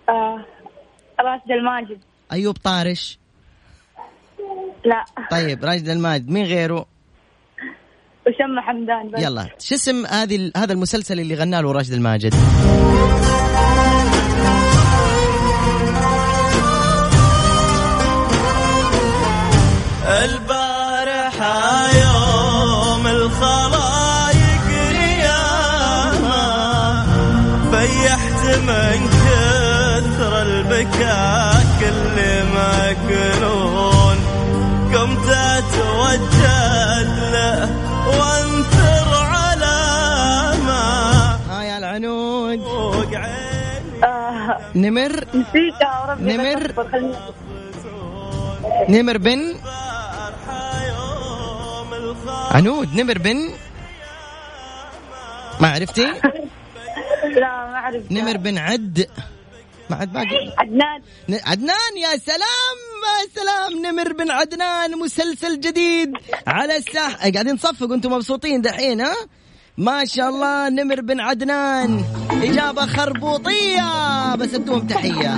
آه 0.10 0.46
راشد 1.20 1.52
الماجد. 1.52 2.00
أيوب 2.32 2.58
طارش. 2.58 3.20
لا. 4.86 5.06
طيب 5.32 5.66
راشد 5.66 5.90
الماجد 5.90 6.30
مين 6.30 6.46
غيره؟ 6.46 6.86
وشم 8.28 8.60
حمدان 8.60 9.12
بس. 9.12 9.24
يلا 9.24 9.50
شو 9.60 9.76
اسم 9.76 10.06
هذه 10.06 10.52
هذا 10.58 10.74
المسلسل 10.74 11.20
اللي 11.20 11.36
غنى 11.36 11.62
له 11.62 11.72
راشد 11.72 11.94
الماجد؟ 11.94 12.34
نمر. 44.76 45.26
نسيتها 45.36 46.06
وربي 46.08 46.38
نمر. 46.38 46.74
خليني 46.92 47.16
نمر 48.90 49.18
بن. 49.18 49.56
عنود. 52.52 52.96
نمر 53.00 53.18
بن. 53.18 53.50
ما 55.60 55.68
عرفتي؟ 55.68 56.06
لا 57.42 57.52
ما 57.72 57.76
أعرف 57.76 58.12
نمر 58.12 58.38
بن 58.38 58.58
عد. 58.58 59.08
ما 59.90 59.96
عاد 59.96 60.14
باقي. 60.14 60.54
عدنان. 60.58 61.02
عدنان 61.30 61.94
يا 61.98 62.18
سلام 62.18 62.78
يا 63.04 63.28
سلام. 63.36 63.86
نمر 63.86 64.14
بن 64.14 64.32
عدنان 64.32 65.00
مسلسل 65.00 65.60
جديد. 65.60 66.12
على 66.48 66.76
الساحة. 66.76 67.32
قاعدين 67.32 67.58
تصفقوا 67.58 67.96
أنتم 67.96 68.12
مبسوطين 68.14 68.62
دحين 68.62 69.02
ها؟ 69.02 69.16
ما 69.78 70.06
شاء 70.06 70.30
الله 70.30 70.70
نمر 70.70 71.02
بن 71.02 71.20
عدنان. 71.20 72.04
إجابة 72.32 72.86
خربوطية. 72.86 74.36
بس 74.36 74.54
ادوهم 74.54 74.88
تحية. 74.88 75.36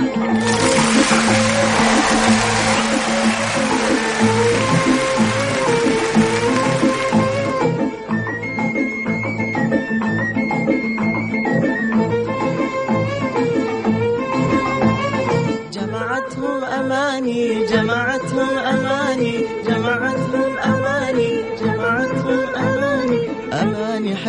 جمعتهم 15.72 16.64
أماني 16.64 17.66
جمعتهم 17.66 18.58
أماني. 18.58 19.35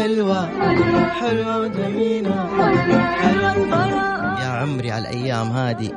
حلوة 0.08 0.39
حلوة 1.20 1.58
وجميلة 1.58 2.36
حلوة 3.22 3.88
يا 4.41 4.48
عمري 4.48 4.91
على 4.91 5.10
الأيام 5.10 5.52
هذه 5.52 5.91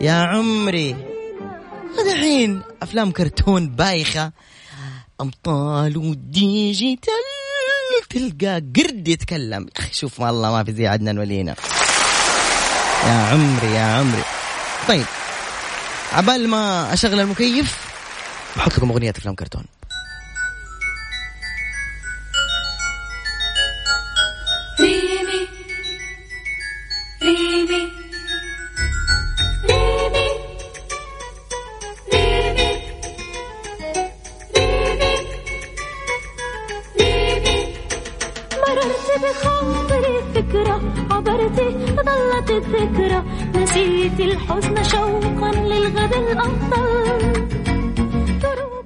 يا 0.00 0.12
عمري. 0.12 0.96
الحين 2.06 2.62
أفلام 2.82 3.10
كرتون 3.10 3.68
بايخة. 3.68 4.32
أبطال 5.20 5.96
وديجيتال. 5.96 7.12
تلقى 8.10 8.62
قرد 8.76 9.08
يتكلم. 9.08 9.62
يا 9.62 9.80
أخي 9.80 9.94
شوف 9.94 10.20
والله 10.20 10.52
ما 10.52 10.64
في 10.64 10.72
زي 10.72 10.86
عدنان 10.86 11.18
ولينا. 11.18 11.54
يا 13.06 13.28
عمري 13.32 13.74
يا 13.74 13.82
عمري. 13.82 14.24
طيب 14.88 15.06
عبال 16.12 16.48
ما 16.48 16.92
أشغل 16.92 17.20
المكيف 17.20 17.78
بحط 18.56 18.78
لكم 18.78 18.90
أغنية 18.90 19.10
أفلام 19.10 19.34
كرتون. 19.34 19.64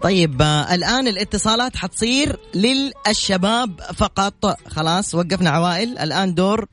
طيب 0.05 0.43
آه 0.43 0.75
الآن 0.75 1.09
الاتصالات 1.09 1.77
حتصير 1.77 2.37
للشباب 2.55 3.81
فقط. 3.81 4.59
خلاص 4.69 5.14
وقفنا 5.14 5.51
عوائل. 5.51 5.99
الآن 5.99 6.35
دور 6.35 6.67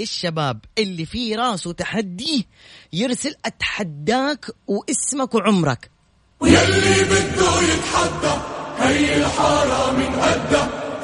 الشباب. 0.00 0.60
اللي 0.78 1.06
في 1.06 1.34
راسه 1.34 1.72
تحدي 1.72 2.46
يرسل 2.92 3.34
أتحداك 3.44 4.46
واسمك 4.66 5.34
وعمرك. 5.34 5.90
ويلي 6.40 7.04
بده 7.04 7.60
يتحدى 7.62 8.34
هي 8.78 9.16
الحارة 9.16 9.92
من 9.92 10.20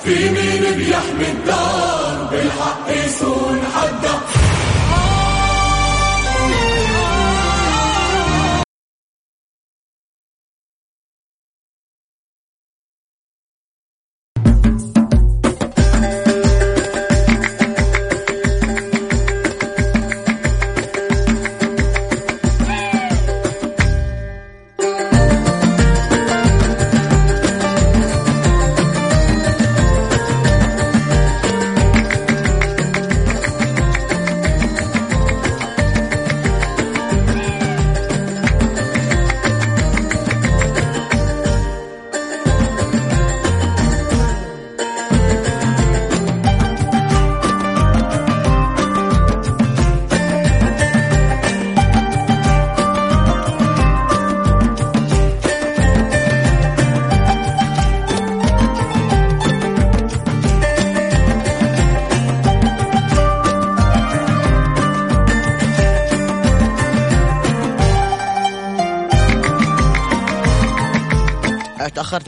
في 0.05 0.31
مين 0.31 0.77
بيحمي 0.77 1.31
الدار؟ 1.31 2.29
بالحق 2.31 2.91
يسون 2.91 3.61
حدا 3.75 4.21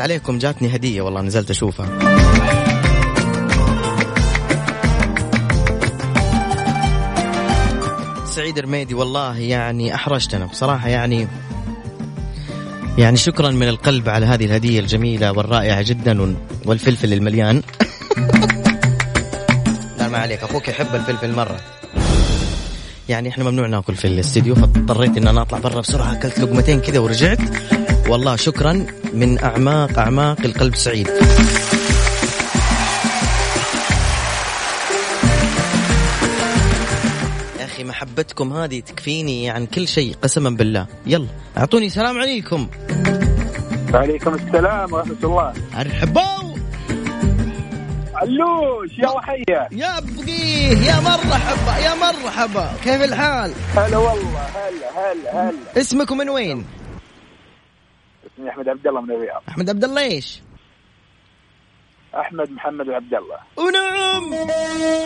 عليكم 0.05 0.38
جاتني 0.38 0.77
هدية 0.77 1.03
والله 1.03 1.21
نزلت 1.21 1.51
أشوفها. 1.51 1.88
سعيد 8.25 8.59
رميدي 8.59 8.95
والله 8.95 9.38
يعني 9.38 9.95
أحرجتنا 9.95 10.47
بصراحة 10.47 10.88
يعني 10.88 11.29
يعني 12.99 13.17
شكرا 13.17 13.51
من 13.51 13.69
القلب 13.69 14.09
على 14.09 14.27
هذه 14.27 14.45
الهدية 14.45 14.81
الجميلة 14.81 15.33
والرائعة 15.33 15.83
جدا 15.83 16.23
وال- 16.23 16.37
والفلفل 16.67 17.12
المليان. 17.12 17.57
لا 19.99 20.09
ما 20.09 20.19
عليك 20.19 20.43
أخوك 20.43 20.69
يحب 20.69 20.95
الفلفل 20.95 21.33
مرة. 21.33 21.57
يعني 23.09 23.29
إحنا 23.29 23.45
ممنوع 23.45 23.67
ناكل 23.67 23.95
في 23.95 24.05
الاستديو 24.07 24.55
فاضطريت 24.55 25.17
إن 25.17 25.29
أنا 25.29 25.43
أطلع 25.43 25.59
برا 25.59 25.81
بسرعة 25.81 26.12
أكلت 26.12 26.38
لقمتين 26.40 26.81
كذا 26.81 26.99
ورجعت. 26.99 27.38
والله 28.09 28.37
شكرا 28.37 28.87
من 29.12 29.45
أعماق 29.45 29.99
أعماق 29.99 30.40
القلب 30.40 30.75
سعيد. 30.75 31.09
يا 37.59 37.64
أخي 37.64 37.85
محبتكم 37.85 38.53
هذه 38.53 38.81
تكفيني 38.81 39.51
عن 39.51 39.67
كل 39.67 39.88
شيء 39.88 40.14
قسما 40.23 40.51
بالله. 40.51 40.87
يلا 41.07 41.27
أعطوني 41.59 41.88
سلام 41.88 42.19
عليكم. 42.19 42.69
وعليكم 43.95 44.35
السلام 44.35 44.93
ورحمة 44.93 45.17
الله. 45.25 45.53
ارحبوا 45.81 46.45
علوش 48.14 48.99
يا 48.99 49.09
وحية. 49.09 49.69
يا 49.73 50.01
بقيه 50.01 50.79
يا 50.79 51.01
مرحبا 51.01 51.77
يا 51.77 51.95
مرحبا. 51.95 52.73
كيف 52.85 53.03
الحال؟ 53.03 53.53
هلا 53.77 53.97
والله 53.97 54.40
هلا 54.40 54.88
هلا 54.97 55.49
هلا. 55.49 55.81
اسمكم 55.81 56.19
من 56.19 56.29
وين؟ 56.29 56.67
اسمي 58.35 58.51
أحمد 58.51 58.68
عبد 58.68 58.87
الله 58.87 59.01
من 59.01 59.11
الرياض. 59.11 59.42
أحمد 59.49 59.70
عبد 59.70 59.85
الله 59.85 60.03
إيش؟ 60.03 60.42
أحمد 62.14 62.51
محمد 62.51 62.88
عبد 62.88 63.14
الله 63.14 63.38
ونعم! 63.57 64.35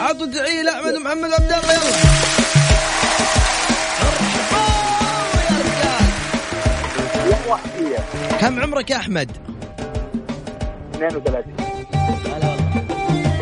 عطوا 0.00 0.26
تحيه 0.26 0.62
لأحمد 0.62 0.94
محمد 0.94 1.32
عبد 1.32 1.52
الله 1.52 1.72
يلا. 1.72 2.08
كم 8.40 8.60
عمرك 8.60 8.90
يا 8.90 8.96
أحمد؟ 8.96 9.30
32 10.94 11.54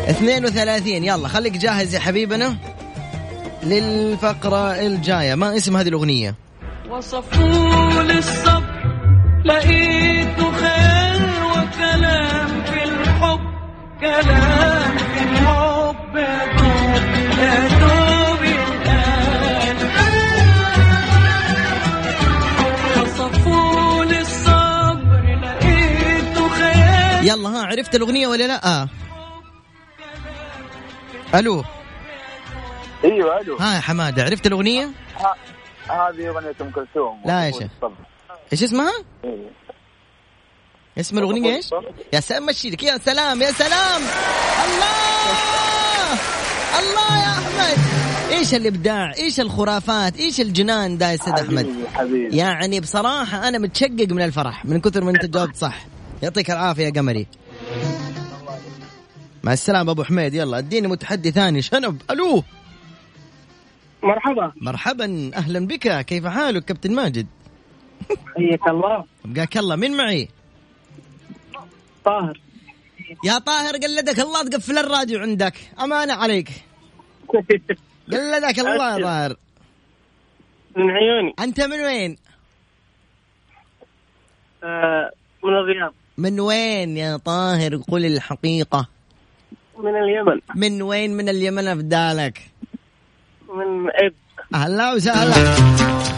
32 0.09 1.03
يلا 1.03 1.27
خليك 1.27 1.57
جاهز 1.57 1.95
يا 1.95 1.99
حبيبنا. 1.99 2.57
للفقرة 3.63 4.71
الجاية. 4.79 5.35
ما 5.35 5.57
اسم 5.57 5.77
هذه 5.77 5.87
الأغنية؟ 5.87 6.35
وصفوا 6.89 8.03
للصبر 8.03 8.76
لقيت 9.47 10.39
خير 10.39 11.45
وكلام 11.45 12.63
في 12.63 12.83
الحب 12.83 13.39
كلام 14.01 14.97
في 14.97 15.23
الحب 15.23 16.15
يا 16.15 16.45
دوب 16.57 17.03
يا 17.39 17.67
دوب 17.79 18.41
الآن. 18.43 19.77
وصفوا 23.01 24.03
الصبر 24.03 25.23
لقيت 25.43 26.37
خير. 26.51 27.23
يلا 27.23 27.49
ها 27.49 27.65
عرفت 27.65 27.95
الأغنية 27.95 28.27
ولا 28.27 28.43
لا؟ 28.47 28.81
آه. 28.81 28.87
ألو. 31.35 31.63
أيوه 33.03 33.41
ألو. 33.41 33.57
ها 33.57 33.75
يا 33.75 33.79
حمادة 33.79 34.23
عرفت 34.23 34.47
الأغنية؟ 34.47 34.89
هذه 35.89 36.27
أغنية 36.29 36.55
أم 36.61 36.71
كلثوم. 36.71 37.21
لا 37.25 37.45
يا 37.45 37.51
شيخ. 37.51 37.71
إيش 38.53 38.63
اسمها. 38.63 38.93
اسم 40.99 41.17
الأغنية 41.17 41.55
إيش؟ 41.55 41.69
يا 42.13 42.19
سلام 42.19 42.45
مشي 42.45 42.69
لك 42.69 42.83
يا 42.83 42.97
سلام 42.97 43.41
يا 43.41 43.51
سلام. 43.51 44.01
الله! 44.65 46.13
الله 46.79 47.17
يا 47.23 47.31
أحمد. 47.33 47.77
إيش 48.31 48.53
الإبداع؟ 48.53 49.13
إيش 49.17 49.39
الخرافات؟ 49.39 50.17
إيش 50.19 50.41
الجنان 50.41 50.97
ده 50.97 51.09
يا 51.09 51.15
أستاذ 51.15 51.33
أحمد؟ 51.33 51.65
حبيبي 51.65 51.87
حبيبي. 51.93 52.37
يعني 52.37 52.79
بصراحة 52.79 53.47
أنا 53.47 53.57
متشقق 53.57 54.07
من 54.11 54.21
الفرح 54.21 54.65
من 54.65 54.81
كثر 54.81 55.03
ما 55.03 55.11
أنت 55.11 55.25
جاوبت 55.35 55.55
صح. 55.55 55.85
يعطيك 56.23 56.51
العافية 56.51 56.85
يا 56.85 56.89
قمري. 56.89 57.27
مع 59.43 59.53
السلامة 59.53 59.91
أبو 59.91 60.03
حميد. 60.03 60.33
يلا 60.33 60.57
أديني 60.57 60.87
متحدي 60.87 61.31
ثاني. 61.31 61.61
شنب؟ 61.61 62.01
ألو. 62.11 62.43
مرحبا. 64.03 64.51
مرحبا. 64.61 65.31
أهلا 65.35 65.67
بك. 65.67 66.05
كيف 66.05 66.25
حالك 66.25 66.65
كابتن 66.65 66.91
ماجد؟ 66.95 67.27
حياك 68.35 68.67
الله. 68.67 69.05
ابقاك 69.25 69.57
الله. 69.57 69.75
من 69.75 69.97
معي؟ 69.97 70.27
طاهر. 72.05 72.39
يا 73.23 73.39
طاهر 73.39 73.73
قلدك 73.73 74.19
الله 74.19 74.43
تقفل 74.43 74.77
الراديو 74.77 75.19
عندك. 75.19 75.53
أمانة 75.79 76.13
عليك. 76.13 76.49
قلدك 78.11 78.59
الله 78.59 78.97
يا 78.97 79.03
طاهر. 79.03 79.35
من 80.77 80.91
عيوني. 80.91 81.33
أنت 81.39 81.61
من 81.61 81.79
وين؟ 81.81 82.17
آه 84.63 85.11
من 85.43 85.53
الرياض. 85.53 85.93
من 86.17 86.39
وين 86.39 86.97
يا 86.97 87.17
طاهر؟ 87.17 87.75
قل 87.75 88.05
الحقيقة. 88.05 88.87
من 89.77 89.95
اليمن. 89.95 90.39
من 90.55 90.81
وين 90.81 91.17
من 91.17 91.29
اليمن 91.29 91.67
أفدالك؟ 91.67 92.41
من 93.49 93.89
إب. 93.89 94.13
أهلا 94.55 94.93
وسهلا. 94.93 96.16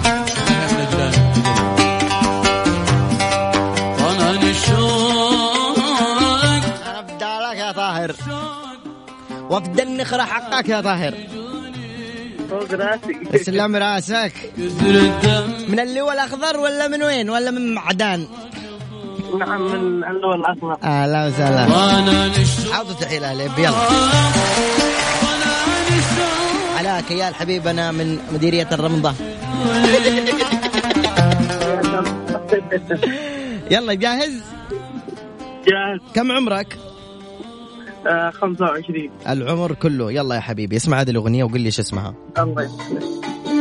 وفد 9.49 9.81
النخرة 9.81 10.21
حقك 10.23 10.69
يا 10.69 10.81
طاهر. 10.81 11.13
فوق 12.49 12.73
راسي. 12.73 13.13
تسلم 13.33 13.75
راسك. 13.75 14.33
من 15.71 15.79
اللواء 15.79 16.13
الأخضر 16.13 16.59
ولا 16.59 16.87
من 16.87 17.03
وين؟ 17.03 17.29
ولا 17.29 17.51
من 17.51 17.73
معدان؟ 17.75 18.27
نعم 19.39 19.61
من 19.61 20.03
اللون 20.03 20.39
الاصفر 20.39 20.77
أهلا 20.83 21.27
وسهلا. 21.27 21.61
عاوز 22.75 22.95
تحيل 23.01 23.23
أهل 23.23 23.39
يلا. 23.57 23.73
علاك 26.77 27.11
يا 27.11 27.29
الحبيب 27.29 27.67
أنا 27.67 27.91
من 27.91 28.19
مديرية 28.33 28.67
الرمضة. 28.71 29.13
يلا 33.71 33.93
جاهز؟ 33.93 34.31
جاهز. 35.67 35.99
كم 36.15 36.31
عمرك؟ 36.31 36.77
آه 38.07 38.29
25 38.29 39.09
العمر 39.29 39.73
كله. 39.73 40.11
يلا 40.11 40.35
يا 40.35 40.39
حبيبي 40.39 40.75
اسمع 40.75 41.01
هذه 41.01 41.09
الأغنية 41.09 41.43
وقل 41.43 41.59
لي 41.59 41.65
إيش 41.65 41.79
اسمها. 41.79 42.15
الله 42.37 42.63
يسلمك. 42.63 43.58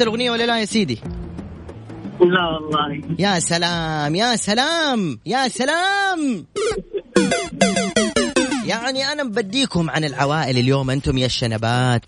عرفت 0.00 0.08
الأغنية 0.08 0.30
ولا 0.30 0.46
لا 0.46 0.60
يا 0.60 0.64
سيدي؟ 0.64 0.98
لا 2.20 2.44
والله. 2.44 3.02
يا 3.18 3.38
سلام 3.38 4.14
يا 4.14 4.36
سلام 4.36 5.18
يا 5.26 5.48
سلام. 5.48 6.46
يعني 8.66 9.12
أنا 9.12 9.24
بديكم 9.24 9.90
عن 9.90 10.04
العوائل 10.04 10.58
اليوم 10.58 10.90
أنتم 10.90 11.18
يا 11.18 11.26
الشنبات. 11.26 12.04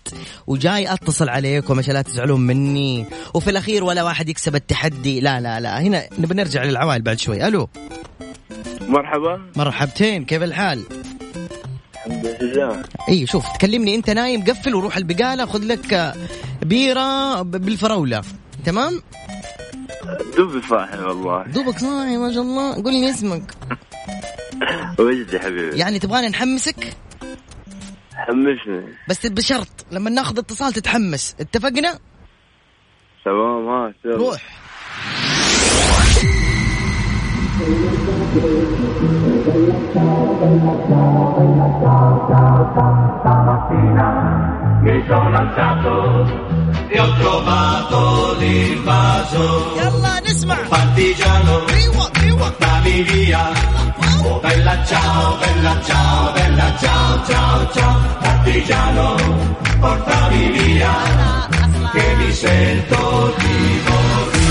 وجاي 0.47 0.93
أتصل 0.93 1.29
عليكم 1.29 1.79
عشان 1.79 1.93
لا 1.93 2.01
تزعلون 2.01 2.41
مني. 2.41 3.05
وفي 3.33 3.49
الأخير 3.49 3.83
ولا 3.83 4.03
واحد 4.03 4.29
يكسب 4.29 4.55
التحدي. 4.55 5.19
لا 5.19 5.39
لا 5.41 5.59
لا. 5.59 5.81
هنا 5.81 6.03
نبي 6.19 6.35
نرجع 6.35 6.63
للعوائل 6.63 7.01
بعد 7.01 7.19
شوي. 7.19 7.47
ألو. 7.47 7.69
مرحبا. 8.87 9.41
مرحبتين. 9.55 10.25
كيف 10.25 10.43
الحال؟ 10.43 10.83
الحمد 12.05 12.37
لله. 12.41 12.83
إي 13.09 13.27
شوف 13.27 13.57
تكلمني 13.57 13.95
أنت 13.95 14.09
نايم 14.09 14.43
قفل 14.43 14.75
وروح 14.75 14.97
البقالة. 14.97 15.45
خذ 15.45 15.63
لك 15.63 16.13
آه، 16.63 16.67
بيرة 16.67 17.41
ب- 17.41 17.51
بالفراولة. 17.51 18.21
تمام؟ 18.65 19.01
دوبي 20.37 20.61
صاحي 20.69 20.97
والله. 21.03 21.43
دوبك 21.43 21.79
صاحي 21.79 22.17
ما 22.17 22.33
شاء 22.33 22.41
الله. 22.43 22.83
قول 22.83 22.93
لي 22.93 23.09
اسمك. 23.09 23.53
وجدي 24.99 25.39
حبيبي. 25.39 25.77
يعني 25.77 25.99
تبغاني 25.99 26.29
نحمسك؟ 26.29 26.97
حمسني. 28.15 28.93
بس 29.09 29.25
بشرط 29.25 29.85
لما 29.91 30.09
ناخذ 30.09 30.37
اتصال 30.39 30.73
تتحمس. 30.73 31.35
اتفقنا؟ 31.39 31.99
تمام 33.25 33.67
ها 33.67 33.93
mi 44.83 45.01
sono 45.07 45.37
alzato 45.37 46.25
e 46.89 46.99
ho 46.99 47.13
trovato 47.13 48.35
l'invaso. 48.37 49.73
Yalla. 49.77 50.11
Partigiano, 50.67 51.65
riwa, 51.67 52.09
portami 52.37 53.01
via. 53.03 53.51
Oh 54.23 54.39
bella 54.39 54.83
ciao, 54.85 55.37
bella 55.37 55.81
ciao, 55.83 56.31
bella 56.33 56.75
ciao, 56.79 57.25
ciao, 57.25 57.71
ciao. 57.71 57.99
Partigiano, 58.19 59.15
portami 59.79 60.51
via, 60.51 60.93
che 61.93 62.15
mi 62.17 62.31
sento 62.31 63.33
di 63.37 63.81
morire. 63.87 64.42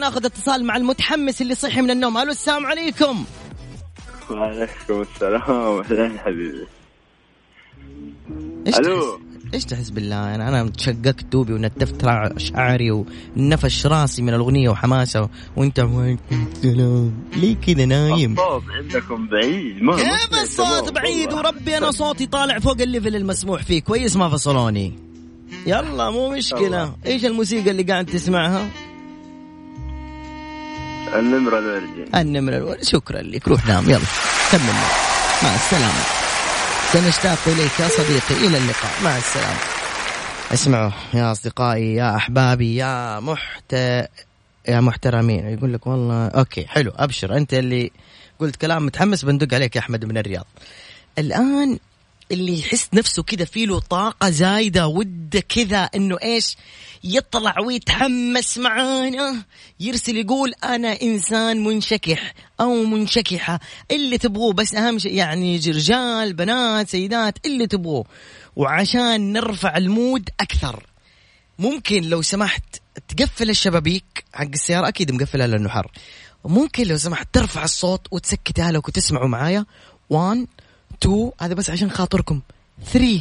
ناخذ 0.00 0.24
اتصال 0.24 0.64
مع 0.64 0.76
المتحمس 0.76 1.42
اللي 1.42 1.54
صحي 1.54 1.80
من 1.80 1.90
النوم. 1.90 2.18
ألو 2.18 2.30
السلام 2.30 2.66
عليكم. 2.66 3.24
وعليكم 4.30 5.00
السلام. 5.00 5.42
أهلا 5.80 6.18
حبيبي. 6.18 6.66
إيش 8.66 8.78
ألو. 8.78 9.00
تحس 9.00 9.54
إيش 9.54 9.64
تحس 9.64 9.90
بالله؟ 9.90 10.34
أنا 10.34 10.48
أنا 10.48 10.70
تشققت 10.70 11.24
ثوبي 11.24 11.52
ونتفت 11.52 12.04
شعري 12.36 13.04
ونفش 13.36 13.86
راسي 13.86 14.22
من 14.22 14.34
الأغنية 14.34 14.68
وحماسة 14.68 15.28
وأنت 15.56 15.80
وعليكم 15.80 16.18
السلام 16.30 17.12
ليه 17.36 17.56
كذا 17.56 17.84
نايم؟ 17.84 18.32
الصوت 18.32 18.62
عندكم 18.70 19.28
بعيد. 19.28 19.82
ما 19.82 19.96
كيف 19.96 20.42
الصوت؟ 20.42 20.92
بعيد. 20.92 21.32
وربي 21.32 21.78
أنا 21.78 21.90
صوتي 21.90 22.26
طالع 22.26 22.58
فوق 22.58 22.80
ال 22.80 22.86
level 22.86 23.16
المسموح 23.16 23.62
فيه. 23.62 23.82
كويس 23.82 24.16
ما 24.16 24.28
فصلوني. 24.28 24.98
يلا 25.66 26.10
مو 26.10 26.30
مشكلة. 26.30 26.66
الله. 26.66 26.96
إيش 27.06 27.24
الموسيقى 27.24 27.70
اللي 27.70 27.82
قاعد 27.82 28.06
تسمعها؟ 28.06 28.68
النمرة 31.14 31.58
الورجي 31.58 32.04
النمرة 32.14 32.56
الأولى 32.56 32.84
شكرا 32.84 33.22
لك. 33.22 33.48
روح 33.48 33.66
نام. 33.66 33.90
يلا. 33.90 34.00
كمل. 34.52 34.60
مع 35.42 35.54
السلامة. 35.54 36.02
سنشتاق 36.92 37.38
إليك 37.46 37.80
يا 37.80 37.88
صديقي. 37.88 38.46
إلى 38.46 38.58
اللقاء. 38.58 38.92
مع 39.04 39.16
السلامة. 39.16 39.58
اسمعوا 40.52 40.90
يا 41.14 41.32
أصدقائي 41.32 41.94
يا 41.94 42.16
أحبابي 42.16 42.76
يا 42.76 43.20
محت 43.20 43.72
يا 44.68 44.80
محترمين. 44.80 45.48
يقول 45.48 45.72
لك 45.72 45.86
والله 45.86 46.28
أوكي 46.28 46.66
حلو. 46.66 46.92
أبشر. 46.96 47.36
أنت 47.36 47.54
اللي 47.54 47.90
قلت 48.38 48.56
كلام 48.56 48.86
متحمس 48.86 49.24
بندق 49.24 49.54
عليك 49.54 49.76
يا 49.76 49.80
أحمد 49.80 50.04
من 50.04 50.18
الرياض. 50.18 50.46
الآن 51.18 51.78
اللي 52.30 52.58
يحس 52.58 52.88
نفسه 52.94 53.22
كذا 53.22 53.44
فيه 53.44 53.66
له 53.66 53.78
طاقة 53.78 54.30
زايدة 54.30 54.86
وده 54.86 55.40
كذا 55.40 55.78
إنه 55.78 56.16
إيش؟ 56.22 56.56
يطلع 57.04 57.60
ويتحمس 57.60 58.58
معانا. 58.58 59.42
يرسل 59.80 60.16
يقول 60.16 60.52
أنا 60.64 61.02
إنسان 61.02 61.64
منشكح 61.64 62.34
أو 62.60 62.84
منشكحة. 62.84 63.60
اللي 63.90 64.18
تبغوه 64.18 64.52
بس 64.52 64.74
أهم 64.74 64.98
شيء 64.98 65.14
يعني 65.14 65.56
رجال 65.56 66.32
بنات 66.32 66.88
سيدات 66.88 67.46
اللي 67.46 67.66
تبغوه. 67.66 68.04
وعشان 68.56 69.32
نرفع 69.32 69.76
المود 69.76 70.28
أكثر. 70.40 70.86
ممكن 71.58 72.02
لو 72.02 72.22
سمحت 72.22 72.76
تقفل 73.08 73.50
الشبابيك 73.50 74.24
حق 74.32 74.48
السيارة 74.54 74.88
أكيد 74.88 75.12
مقفلها 75.12 75.46
لأنه 75.46 75.68
حر. 75.68 75.90
ممكن 76.44 76.86
لو 76.86 76.96
سمحت 76.96 77.28
ترفع 77.32 77.64
الصوت 77.64 78.06
وتسكتها 78.10 78.72
لك 78.72 78.88
وتسمعوا 78.88 79.28
معايا. 79.28 79.66
1 80.10 80.46
2 81.04 81.30
هذا 81.40 81.54
بس 81.54 81.70
عشان 81.70 81.90
خاطركم. 81.90 82.40
3 82.92 83.20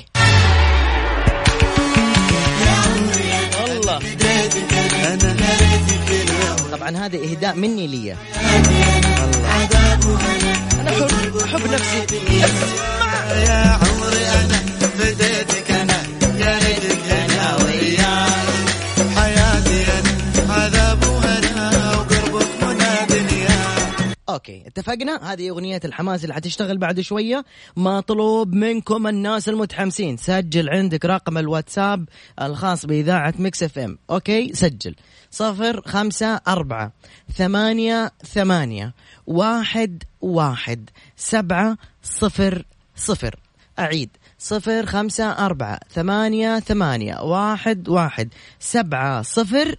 والله 3.64 4.00
طبعا 6.72 6.98
هذا 6.98 7.18
إهداء 7.18 7.56
مني 7.56 7.88
لي 7.88 8.16
احب 10.88 11.38
احب 11.46 11.72
نفسي 11.72 12.06
يا 13.48 13.80
عمري 13.82 14.26
أنا 14.26 14.60
okay 24.40 24.64
اتفقنا؟ 24.68 25.34
هذه 25.34 25.50
أغنية 25.50 25.82
الحماس 25.86 26.24
اللي 26.24 26.34
حتشتغل 26.34 26.78
بعد 26.78 27.00
شوية. 27.00 27.46
مطلوب 27.78 28.54
منكم 28.54 29.08
الناس 29.08 29.50
المتحمسين. 29.50 30.18
سجل 30.18 30.70
عندك 30.70 31.06
رقم 31.06 31.38
الواتساب 31.38 32.10
الخاص 32.42 32.86
بإذاعة 32.86 33.34
Mix 33.40 33.64
FM. 33.64 33.98
okay 34.10 34.54
سجل. 34.54 34.96
صفر 35.32 35.82
خمسة 35.82 36.42
أربعة 36.48 36.92
ثمانية 37.36 38.12
ثمانية 38.26 38.94
واحد 39.28 40.04
واحد 40.22 40.90
سبعة 41.16 41.78
صفر 42.04 42.66
صفر. 42.96 43.36
أعيد. 43.80 44.10
صفر 44.38 44.86
خمسة 44.86 45.32
أربعة 45.46 45.80
ثمانية 45.92 46.60
ثمانية 46.60 47.22
واحد 47.22 47.90
واحد 47.90 48.34
سبعة 48.60 49.22
صفر 49.22 49.76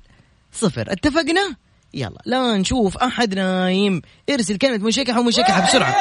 صفر. 0.53 0.92
اتفقنا؟ 0.92 1.57
يلا. 1.94 2.22
لا 2.24 2.57
نشوف 2.57 2.96
أحد 2.96 3.35
نايم. 3.35 4.03
ارسل 4.31 4.57
كلمة 4.57 4.85
منشكحة 4.85 5.20
ومنشكحة 5.20 5.66
بسرعة. 5.66 5.96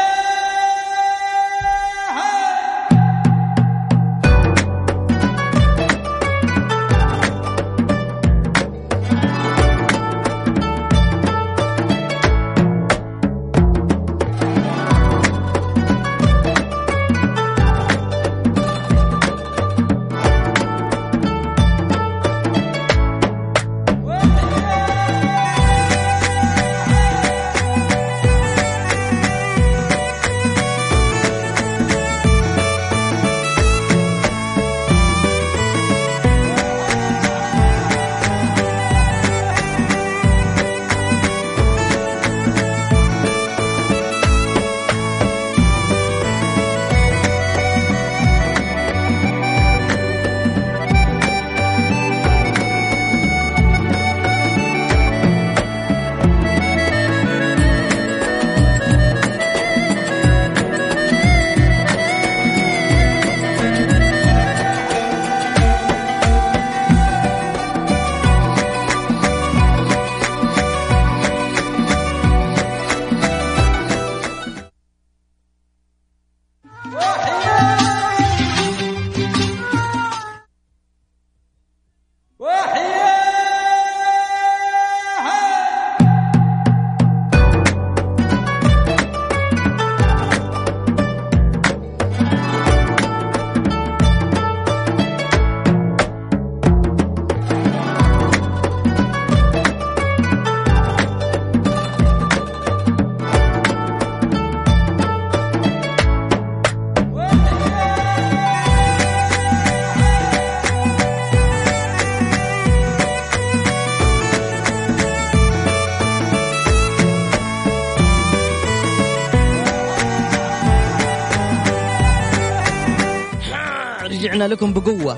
رجعنا 124.39 124.53
لكم 124.53 124.73
بقوة. 124.73 125.17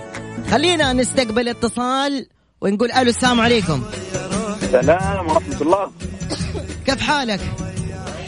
خلينا 0.52 0.94
نستقبل 0.94 1.50
اتصال 1.50 2.26
ونقول 2.62 2.92
ألو 2.92 3.10
السلام 3.10 3.42
عليكم. 3.42 3.84
السلام 4.64 5.28
ورحمة 5.28 5.62
الله. 5.62 5.92
كيف 6.86 7.02
حالك؟ 7.02 7.40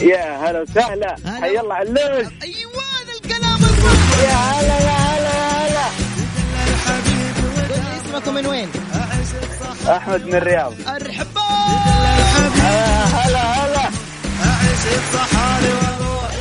يا 0.02 0.50
هلا 0.50 0.62
وسهلا. 0.62 1.16
هلا. 1.26 1.42
حي 1.42 1.60
الله 1.60 1.76
علوش 1.76 2.28
أيوه 2.44 2.84
هذا 2.94 3.14
الكلام 3.24 3.56
الصح. 3.56 4.20
يا 4.24 4.36
هلا 4.36 4.78
يا 4.88 4.98
هلا 5.10 5.34
يا 5.34 5.50
هلا. 5.66 5.88
قول 7.70 7.82
لي 7.86 7.98
اسمك 7.98 8.28
ومن 8.28 8.46
وين؟ 8.46 8.70
أحمد 9.90 10.26
من 10.26 10.36
الرياض. 10.36 10.74
أرحبا. 10.88 11.42
هلا 13.18 13.44
هلا. 13.66 13.86
اعيش 14.46 14.84
بصحاري 15.14 15.74
وأروح 15.74 16.32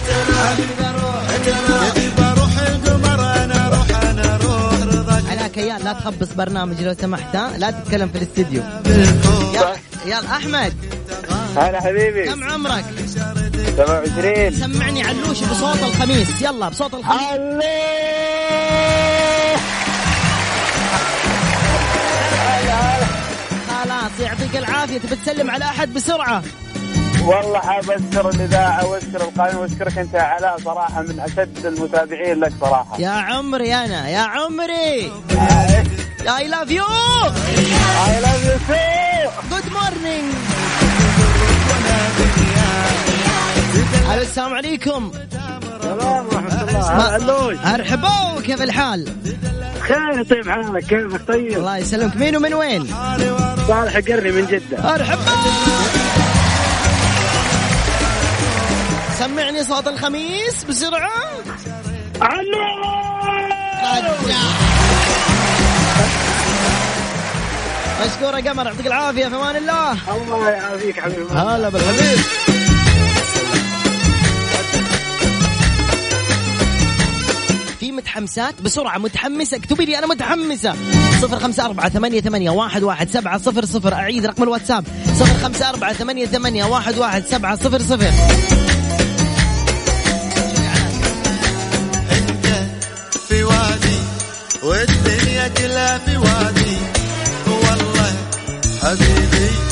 تنام 1.45 2.22
كيان 5.55 5.83
لا 5.85 5.93
تخبص 5.93 6.29
برنامج 6.37 6.81
لو 6.81 6.95
سمحت؟ 7.01 7.37
لا 7.37 7.71
تتكلم 7.71 8.09
في 8.09 8.19
الاستديو. 8.19 8.63
يلا 9.55 9.77
يلا 10.07 10.37
أحمد. 10.37 10.73
هلا 11.57 11.81
حبيبي. 11.81 12.25
كم 12.25 12.45
عمرك؟ 12.45 12.85
27 13.77 14.53
سمعني 14.53 15.03
علوش 15.03 15.43
بصوت 15.43 15.83
الخميس. 15.83 16.43
يلا 16.43 16.69
بصوت 16.69 16.95
الخميس. 16.95 17.23
خلاص 23.69 24.21
يعطيك 24.21 24.57
العافية. 24.57 24.99
تبي 24.99 25.17
تسلم 25.17 25.51
على 25.51 25.65
أحد 25.65 25.95
بسرعة؟ 25.95 26.43
والله 27.27 27.59
حاب 27.59 27.91
اشكر 27.91 28.29
الاذاعه 28.29 28.87
واشكر 28.87 29.21
القائمة 29.21 29.61
واشكرك 29.61 29.99
أنت 29.99 30.15
يا 30.15 30.23
علاء 30.23 30.59
صراحة 30.65 31.03
من 31.03 31.21
أشد 31.21 31.67
المتابعين 31.67 32.41
لك 32.41 32.53
صراحة. 32.61 33.01
يا 33.01 33.11
عمري 33.11 33.75
أنا 33.75 34.09
يا 34.09 34.19
عمري. 34.19 35.13
You. 36.23 36.39
I 36.41 36.45
love 38.27 38.43
you 38.49 38.57
too. 38.71 39.23
Good 39.53 39.69
morning. 39.79 40.27
ألو 44.13 44.23
السلام 44.23 44.55
عليكم. 44.55 45.13
سلام 45.83 46.27
ورحمة 46.27 47.17
الله. 47.17 47.75
ارحبوا 47.75 48.41
كيف 48.41 48.63
الحال؟ 48.63 49.09
خير 49.81 50.23
طيب 50.25 50.49
حالك؟ 50.49 50.85
كيفك؟ 50.85 51.29
طيب. 51.29 51.59
الله 51.59 51.77
يسلمك. 51.77 52.17
مين 52.17 52.37
ومن 52.37 52.55
وين؟ 52.55 52.87
صالح 53.69 53.97
قرني 53.97 54.31
من 54.31 54.47
جدة. 54.47 54.95
ارحبوا 54.95 56.02
سمعني 59.23 59.65
صوت 59.65 59.89
الخميس 59.89 60.65
بسرعة. 60.69 61.11
مشكورة 68.07 68.41
قمر 68.41 68.67
يعطيك 68.67 68.87
العافية 68.87 69.29
في 69.29 69.37
أمان 69.37 69.57
الله. 69.57 69.93
الله 69.93 70.51
يعافيك 70.51 71.01
حبيبي. 71.01 71.33
هلا 71.33 71.69
بالحبيب. 71.69 72.19
في 77.81 77.93
متحمسات 77.93 78.63
بسرعة 78.63 78.99
متحمسة 78.99 79.57
اكتبي 79.57 79.85
لي 79.85 79.99
أنا 79.99 80.07
متحمسة؟ 80.07 80.75
صفر 81.21 81.39
خمسة 81.39 81.65
أربعة 81.65 81.89
ثمانية, 81.89 82.21
ثمانية 82.21 82.51
واحد, 82.51 82.83
واحد 82.83 83.11
سبعة 83.11 83.39
صفر 83.39 83.65
صفر. 83.65 83.95
أعيد 83.95 84.27
رقم 84.27 84.43
الواتساب. 84.43 84.85
صفر 85.07 85.45
خمسة 85.45 85.69
أربعة 85.69 85.93
ثمانية, 85.93 86.27
ثمانية 86.27 86.65
واحد, 86.65 86.99
واحد 86.99 87.25
سبعة 87.27 87.57
صفر 87.57 87.79
صفر. 87.79 88.11
والدنيا 94.63 95.49
كلها 95.49 95.99
في 95.99 96.17
وادي. 96.17 96.77
والله 97.47 98.15
حبيبي. 98.83 99.72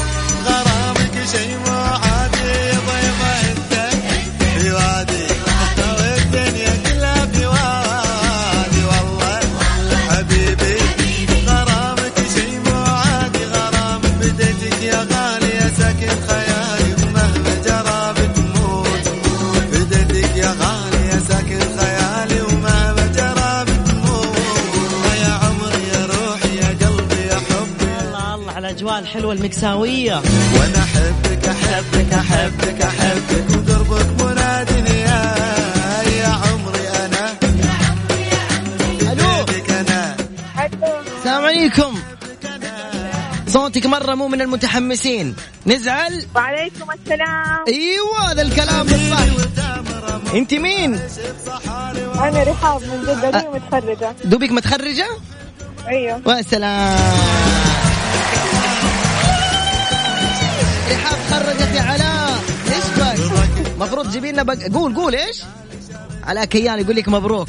الحلوة 29.20 29.32
المكساوية 29.34 30.14
وأنا 30.14 30.78
أحبك 30.78 31.48
أحبك 31.48 32.12
أحبك 32.12 32.82
أحبك 32.82 33.46
وقربك 33.50 34.22
منادني 34.22 35.00
يا 35.00 35.34
يا 36.20 36.28
عمري 36.28 36.88
أنا. 36.88 37.36
ألو. 39.12 39.44
السلام 41.18 41.44
عليكم. 41.44 42.00
صوتك 43.46 43.86
مرة 43.86 44.14
مو 44.14 44.28
من 44.28 44.40
المتحمسين. 44.40 45.36
نزعل. 45.66 46.26
وعليكم 46.34 46.86
السلام. 46.90 47.64
أيوه 47.68 48.32
هذا 48.32 48.42
الكلام 48.42 48.86
الصح 48.86 50.34
أنت 50.34 50.54
مين؟ 50.54 51.00
أنا 52.14 52.42
رحاب 52.42 52.82
من 52.82 52.98
متخرجة. 53.54 54.14
دوبك 54.24 54.50
متخرجة؟ 54.50 55.08
أيوه. 55.88 56.22
وسلام. 56.26 57.39
رحاب 60.90 61.18
خرجت 61.30 61.74
يا 61.74 61.82
علاء 61.82 62.40
إيش 62.66 62.84
بك 62.96 63.78
مفروض 63.80 64.08
تجيبي 64.10 64.32
لنا 64.32 64.42
بق... 64.42 64.54
قول 64.74 64.94
قول 64.94 65.14
إيش؟ 65.14 65.42
علاء 66.24 66.44
كيان 66.44 66.78
يقول 66.80 66.96
لك 66.96 67.08
مبروك. 67.08 67.48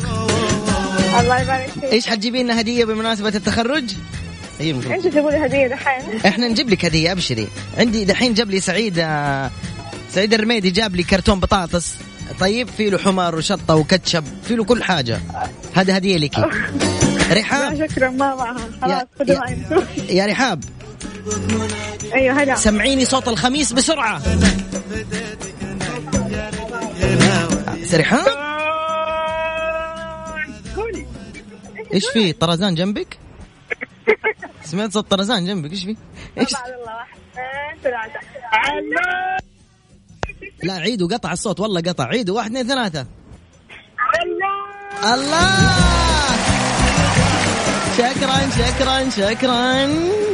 الله 1.19 1.39
يبارك 1.41 1.69
فيك. 1.81 1.83
إيش 1.83 2.07
حتجيبي 2.07 2.43
لنا 2.43 2.59
هدية 2.59 2.85
بمناسبة 2.85 3.27
التخرج؟ 3.29 3.83
هي 4.59 4.71
المفروض 4.71 4.93
انت 5.05 5.07
تقولي 5.07 5.45
هدية 5.45 5.67
دحين؟ 5.67 6.19
إحنا 6.25 6.47
نجيب 6.47 6.69
لك 6.69 6.85
هدية 6.85 7.11
أبشري. 7.11 7.47
عندي 7.77 8.05
دحين 8.05 8.33
جاب 8.33 8.49
لي 8.49 8.59
سعيد 8.59 8.99
آه، 8.99 9.51
سعيد 10.13 10.33
الرميدي 10.33 10.69
جاب 10.69 10.95
لي 10.95 11.03
كرتون 11.03 11.39
بطاطس. 11.39 11.93
طيب 12.39 12.69
في 12.77 12.89
له 12.89 12.97
حمر 12.97 13.35
وشطة 13.35 13.75
وكاتشب 13.75 14.23
في 14.47 14.55
له 14.55 14.63
كل 14.63 14.83
حاجة. 14.83 15.19
هذا 15.73 15.97
هدية 15.97 16.17
لك. 16.17 16.35
رحاب. 17.37 17.87
شكرا 17.89 18.09
ما 18.09 18.35
معها. 18.35 18.57
خلاص 18.81 19.29
يا- 19.29 19.35
يا- 20.09 20.13
يا 20.13 20.25
رحاب. 20.25 20.63
أيوه 22.13 22.43
هلا. 22.43 22.55
سمعيني 22.55 23.05
صوت 23.05 23.27
الخميس 23.27 23.73
بسرعة. 23.73 24.21
رحاب 27.93 28.27
إيش 31.93 32.05
في 32.13 32.33
طرزان 32.33 32.75
جنبك؟ 32.75 33.17
سمعت 34.63 34.91
صوت 34.91 35.11
طرزان 35.11 35.45
جنبك 35.45 35.71
إيش 35.71 35.83
في؟ 35.83 35.95
إيش؟ 36.37 36.53
لا 40.63 40.73
عيدوا 40.73 41.07
قطع 41.07 41.31
الصوت 41.31 41.59
والله 41.59 41.81
قطع. 41.81 42.05
عيدوا 42.05 42.35
واحد 42.35 42.49
اثنين 42.51 42.67
ثلاثة. 42.67 43.05
الله! 45.13 45.51
شكرا 47.97 48.49
شكرا 48.49 49.09
شكرا. 49.09 49.87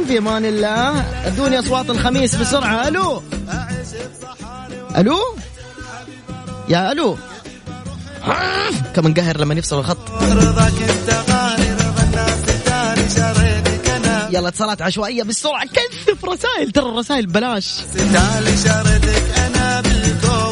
في 0.08 0.18
أمان 0.18 0.44
الله. 0.44 1.04
ادوني 1.26 1.58
اصوات 1.58 1.90
الخميس 1.90 2.34
بسرعة. 2.34 2.88
ألو؟ 2.88 3.22
ألو؟ 4.96 5.18
يا 6.68 6.92
ألو؟ 6.92 7.16
كم 8.94 9.08
نقهر 9.08 9.40
لما 9.40 9.54
يفصل 9.54 9.78
الخط. 9.78 9.98
يلا 14.30 14.48
اتصالات 14.48 14.82
عشوائية 14.82 15.22
بسرعة. 15.22 15.64
كثف 15.64 16.24
رسائل؟ 16.24 16.70
ترى 16.70 16.88
الرسائل 16.88 17.26
بلاش. 17.26 17.74
تالي 17.94 18.56
شريتك 18.56 19.22
أنا 19.38 19.80
بالكون 19.80 20.47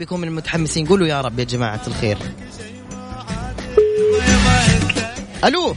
رب 0.00 0.04
يكون 0.04 0.20
من 0.20 0.28
المتحمسين. 0.28 0.86
قولوا 0.86 1.06
يا 1.06 1.20
رب 1.20 1.38
يا 1.38 1.44
جماعة 1.44 1.80
الخير. 1.86 2.18
ألو. 5.44 5.76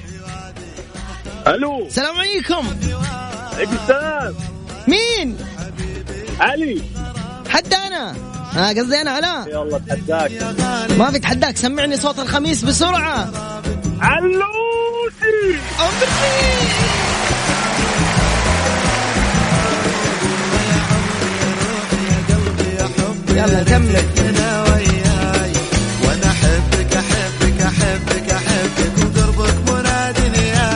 ألو. 1.48 1.86
السلام 1.86 2.18
عليكم. 2.18 2.68
عليكم 3.54 3.76
السلام. 3.84 4.36
مين؟ 4.88 5.38
علي. 6.40 6.82
حد 7.50 7.74
أنا 7.74 8.16
آه 8.56 8.70
قصدي 8.70 9.02
أنا 9.02 9.12
علاء 9.12 9.48
يلا 9.48 9.78
اتحداك 9.78 10.32
ما 10.98 11.12
في 11.12 11.20
تحداك 11.20 11.58
سمعني 11.58 11.98
صوت 11.98 12.20
الخميس 12.20 12.64
بسرعة. 12.64 13.32
علوسي. 14.02 15.60
أمري 15.80 17.13
يلا 23.34 23.62
نكمل 23.62 23.96
أنا 24.20 24.64
وياي 24.64 25.52
وأنا 26.04 26.28
أحبك 26.32 26.94
أحبك 26.98 27.62
أحبك 27.62 28.30
أحبك 28.32 28.94
وقربك 29.00 29.72
منادني 29.72 30.48
يا 30.48 30.70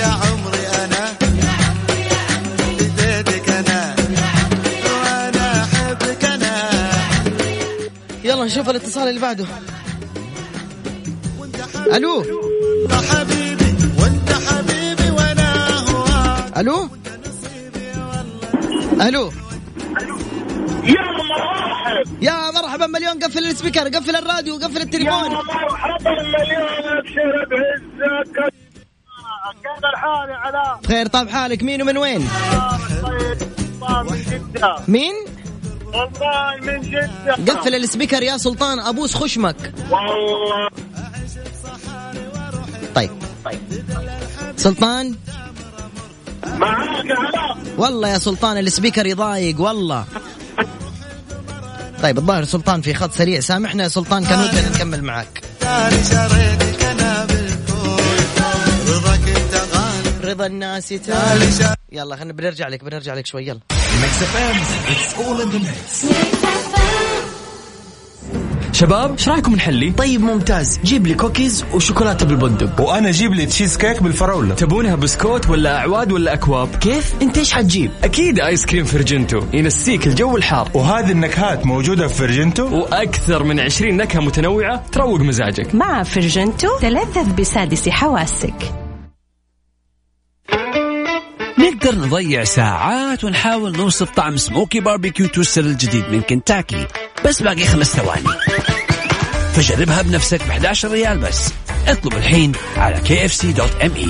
يا 0.00 0.06
عمري 0.06 0.66
أنا 0.84 1.02
بديتك 2.78 3.48
أنا 3.48 3.94
وأنا 4.84 5.62
أحبك 5.64 6.24
أنا. 6.24 6.70
يلا 8.24 8.44
نشوف 8.44 8.70
الاتصال 8.70 9.08
اللي 9.08 9.20
بعده. 9.20 9.44
ألو؟ 11.96 12.22
يا 12.90 12.96
حبيبي 12.96 13.74
وأنت 13.98 14.30
حبيبي 14.46 15.10
وأنا 15.10 15.78
هواك 15.88 16.58
ألو؟ 16.58 16.88
ألو؟ 19.02 19.30
يا 20.84 21.02
مرحب 21.02 21.13
يا 22.24 22.50
مرحبا 22.50 22.86
مليون 22.86 23.18
قفل 23.18 23.44
ال 23.44 23.49
speaker 23.49 23.88
قفل 23.88 24.16
الراديو 24.16 24.56
قفل 24.56 24.80
التليفون. 24.80 25.28
مرحبا 25.30 26.10
مليون 26.10 26.84
أبشر 26.98 27.44
بعزك 27.50 28.52
كيف 29.62 29.84
الحال 29.94 30.28
يا 30.30 30.34
علاء؟ 30.34 30.80
بخير 30.84 31.06
طاب 31.06 31.28
حالك. 31.28 31.62
مين 31.62 31.82
ومن 31.82 31.96
وين؟ 31.96 32.28
طيب 33.02 33.38
طيب 33.80 34.12
من 34.12 34.22
جدة. 34.22 34.76
مين؟ 34.88 35.14
والله 35.84 36.56
من 36.62 36.80
جد 36.80 37.50
قفل 37.50 37.74
ال 37.74 37.80
speaker 37.80 38.22
يا 38.22 38.36
سلطان 38.36 38.78
أبوس 38.80 39.14
خشمك. 39.14 39.72
والله. 39.90 40.70
طيب. 42.94 43.10
سلطان؟ 44.56 45.14
معاك 46.44 47.06
هلا 47.06 47.54
والله 47.78 48.08
يا 48.08 48.18
سلطان 48.18 48.58
ال 48.58 48.64
speaker 48.64 49.06
يضايق 49.06 49.60
والله. 49.60 50.04
طيب 52.04 52.18
الظاهر 52.18 52.44
سلطان 52.44 52.82
في 52.82 52.94
خط 52.94 53.12
سريع. 53.12 53.40
سامحنا 53.40 53.82
يا 53.82 53.88
سلطان 53.88 54.24
كان 54.24 54.40
ودنا 54.40 54.68
نكمل 54.68 55.04
رضاك 58.88 59.28
انت 59.28 59.54
غالي 59.72 60.32
رضا 60.32 60.46
الناس 60.46 60.88
تالي 60.88 61.76
يلا 61.92 62.16
خلينا 62.16 62.32
بنرجع 62.32 62.68
لك 62.68 62.84
بنرجع 62.84 63.14
لك 63.14 63.26
شوي. 63.26 63.46
يلا. 63.46 63.60
شباب 68.74 69.10
إيش 69.12 69.28
رأيكم 69.28 69.54
نحلي؟ 69.54 69.90
طيب 69.90 70.20
ممتاز. 70.20 70.80
جيب 70.84 71.06
لي 71.06 71.14
كوكيز 71.14 71.64
وشوكولاتة 71.74 72.26
بالبندق. 72.26 72.80
وأنا 72.80 73.08
أجيب 73.08 73.34
لي 73.34 73.46
تشيز 73.46 73.76
كيك 73.76 74.02
بالفراولة. 74.02 74.54
تبونها 74.54 74.94
بسكوت 74.94 75.50
ولا 75.50 75.78
أعواد 75.78 76.12
ولا 76.12 76.34
أكواب؟ 76.34 76.76
كيف؟ 76.76 77.14
أنت 77.22 77.38
إيش 77.38 77.52
حتجيب؟ 77.52 77.90
أكيد 78.04 78.40
ice 78.40 78.66
cream 78.66 78.84
فرجنتو. 78.84 79.40
ينسيك 79.52 80.06
الجو 80.06 80.36
الحار. 80.36 80.70
وهذه 80.74 81.10
النكهات 81.10 81.66
موجودة 81.66 82.06
في 82.06 82.14
فيرجنتو 82.14 82.76
وأكثر 82.76 83.42
من 83.42 83.60
20 83.60 83.96
نكهة 83.96 84.20
متنوعة 84.20 84.82
تروق 84.92 85.20
مزاجك. 85.20 85.74
مع 85.74 86.02
فرجنتو 86.02 86.68
تلذذ 86.80 87.34
بسادس 87.34 87.88
حواسك. 87.88 88.83
نقدر 91.64 91.94
نضيع 91.94 92.44
ساعات 92.44 93.24
ونحاول 93.24 93.76
نوصف 93.76 94.10
طعم 94.10 94.36
smoky 94.36 94.80
barbecue 94.80 95.26
toaster 95.26 95.60
الجديد 95.60 96.04
من 96.10 96.20
كنتاكي. 96.20 96.86
بس 97.24 97.42
باقي 97.42 97.64
خمس 97.64 97.86
ثواني. 97.86 98.28
فجربها 99.54 100.02
بنفسك 100.02 100.44
ب 100.44 100.50
11 100.50 100.90
ريال 100.90 101.18
بس. 101.18 101.52
اطلب 101.88 102.16
الحين 102.16 102.52
على 102.76 102.96
kfc.me 102.96 104.08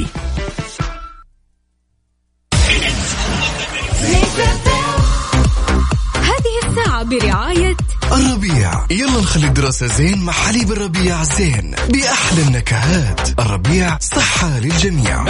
هذه 6.14 6.68
الساعة 6.68 7.02
برعاية 7.02 7.76
الربيع. 8.12 8.86
يلا 8.90 9.20
نخلي 9.20 9.46
الدراسة 9.46 9.86
زين 9.86 10.18
مع 10.18 10.32
حليب 10.32 10.72
الربيع 10.72 11.22
زين. 11.22 11.74
بأحلى 11.88 12.42
النكهات. 12.42 13.40
الربيع 13.40 13.98
صحة 13.98 14.58
للجميع. 14.58 15.24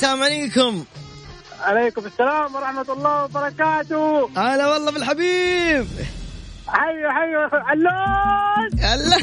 السلام 0.00 0.22
عليكم. 0.22 0.84
عليكم 1.60 2.02
السلام 2.06 2.54
ورحمة 2.54 2.86
الله 2.88 3.24
وبركاته. 3.24 4.30
هلا 4.36 4.66
والله 4.66 4.90
بالحبيب. 4.92 5.86
حيو 6.68 7.10
حيو 7.10 7.40
علون 7.52 8.70
هلا 8.80 9.18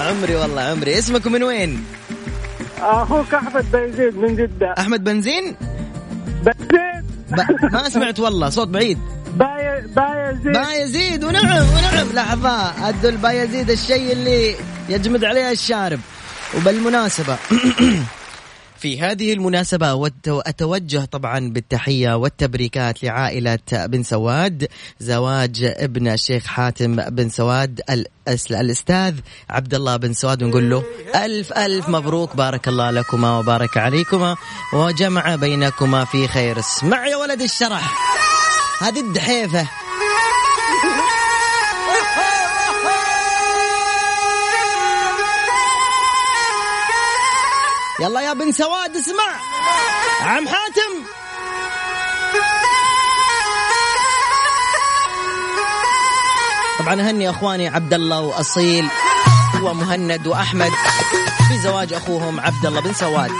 عمري 0.00 0.36
والله 0.36 0.62
عمري. 0.62 0.98
اسمكم 0.98 1.32
من 1.32 1.42
وين؟ 1.42 1.84
أخوك 2.80 3.34
أحمد 3.34 3.72
بيزيد 3.72 4.16
من 4.16 4.36
جدة. 4.36 4.74
أحمد 4.78 5.04
بنزين؟ 5.04 5.56
بيزيد 6.44 7.04
ب... 7.28 7.72
ما 7.72 7.88
سمعت 7.88 8.20
والله 8.20 8.50
صوت 8.50 8.68
بعيد. 8.68 8.98
باي 9.34 9.80
بايزيد 9.80 10.52
بايزيد 10.52 11.24
ونعم 11.24 11.66
ونعم. 11.68 12.12
لحظة 12.14 12.88
أدوا 12.88 13.10
البايزيد 13.10 13.70
الشيء 13.70 14.12
اللي 14.12 14.54
يجمد 14.88 15.24
عليه 15.24 15.50
الشارب. 15.50 16.00
وبالمناسبة 16.56 17.36
في 18.80 19.00
هذه 19.00 19.32
المناسبة 19.32 19.94
أتوجه 20.26 21.04
طبعا 21.04 21.50
بالتحية 21.52 22.16
والتبريكات 22.16 23.04
لعائلة 23.04 23.58
بن 23.72 24.02
سواد 24.02 24.68
زواج 25.00 25.62
ابن 25.62 26.08
الشيخ 26.08 26.46
حاتم 26.46 26.96
بن 26.96 27.28
سواد 27.28 27.80
الأس- 27.90 28.50
الأستاذ 28.50 29.14
عبد 29.50 29.74
الله 29.74 29.96
بن 29.96 30.12
سواد 30.12 30.42
ونقول 30.42 30.70
له 30.70 30.82
ألف 31.14 31.52
ألف 31.52 31.88
مبروك 31.88 32.36
بارك 32.36 32.68
الله 32.68 32.90
لكما 32.90 33.38
وبارك 33.38 33.76
عليكما 33.76 34.36
وجمع 34.74 35.34
بينكما 35.34 36.04
في 36.04 36.28
خير. 36.28 36.58
اسمع 36.58 37.06
يا 37.06 37.16
ولد 37.16 37.42
الشرح 37.42 37.94
هذه 38.82 39.00
الدحيفة. 39.00 39.68
يلا 48.00 48.20
يا 48.20 48.32
بن 48.32 48.52
سواد 48.52 48.96
اسمع. 48.96 49.30
عم 50.20 50.48
حاتم. 50.48 50.92
طبعا 56.78 57.00
أهني 57.00 57.30
أخواني 57.30 57.68
عبد 57.68 57.94
الله 57.94 58.20
واصيل 58.20 58.88
ومهند 59.62 60.26
وأحمد 60.26 60.70
في 61.48 61.58
زواج 61.58 61.92
أخوهم 61.92 62.40
عبد 62.40 62.66
الله 62.66 62.80
بن 62.80 62.92
سواد. 62.92 63.30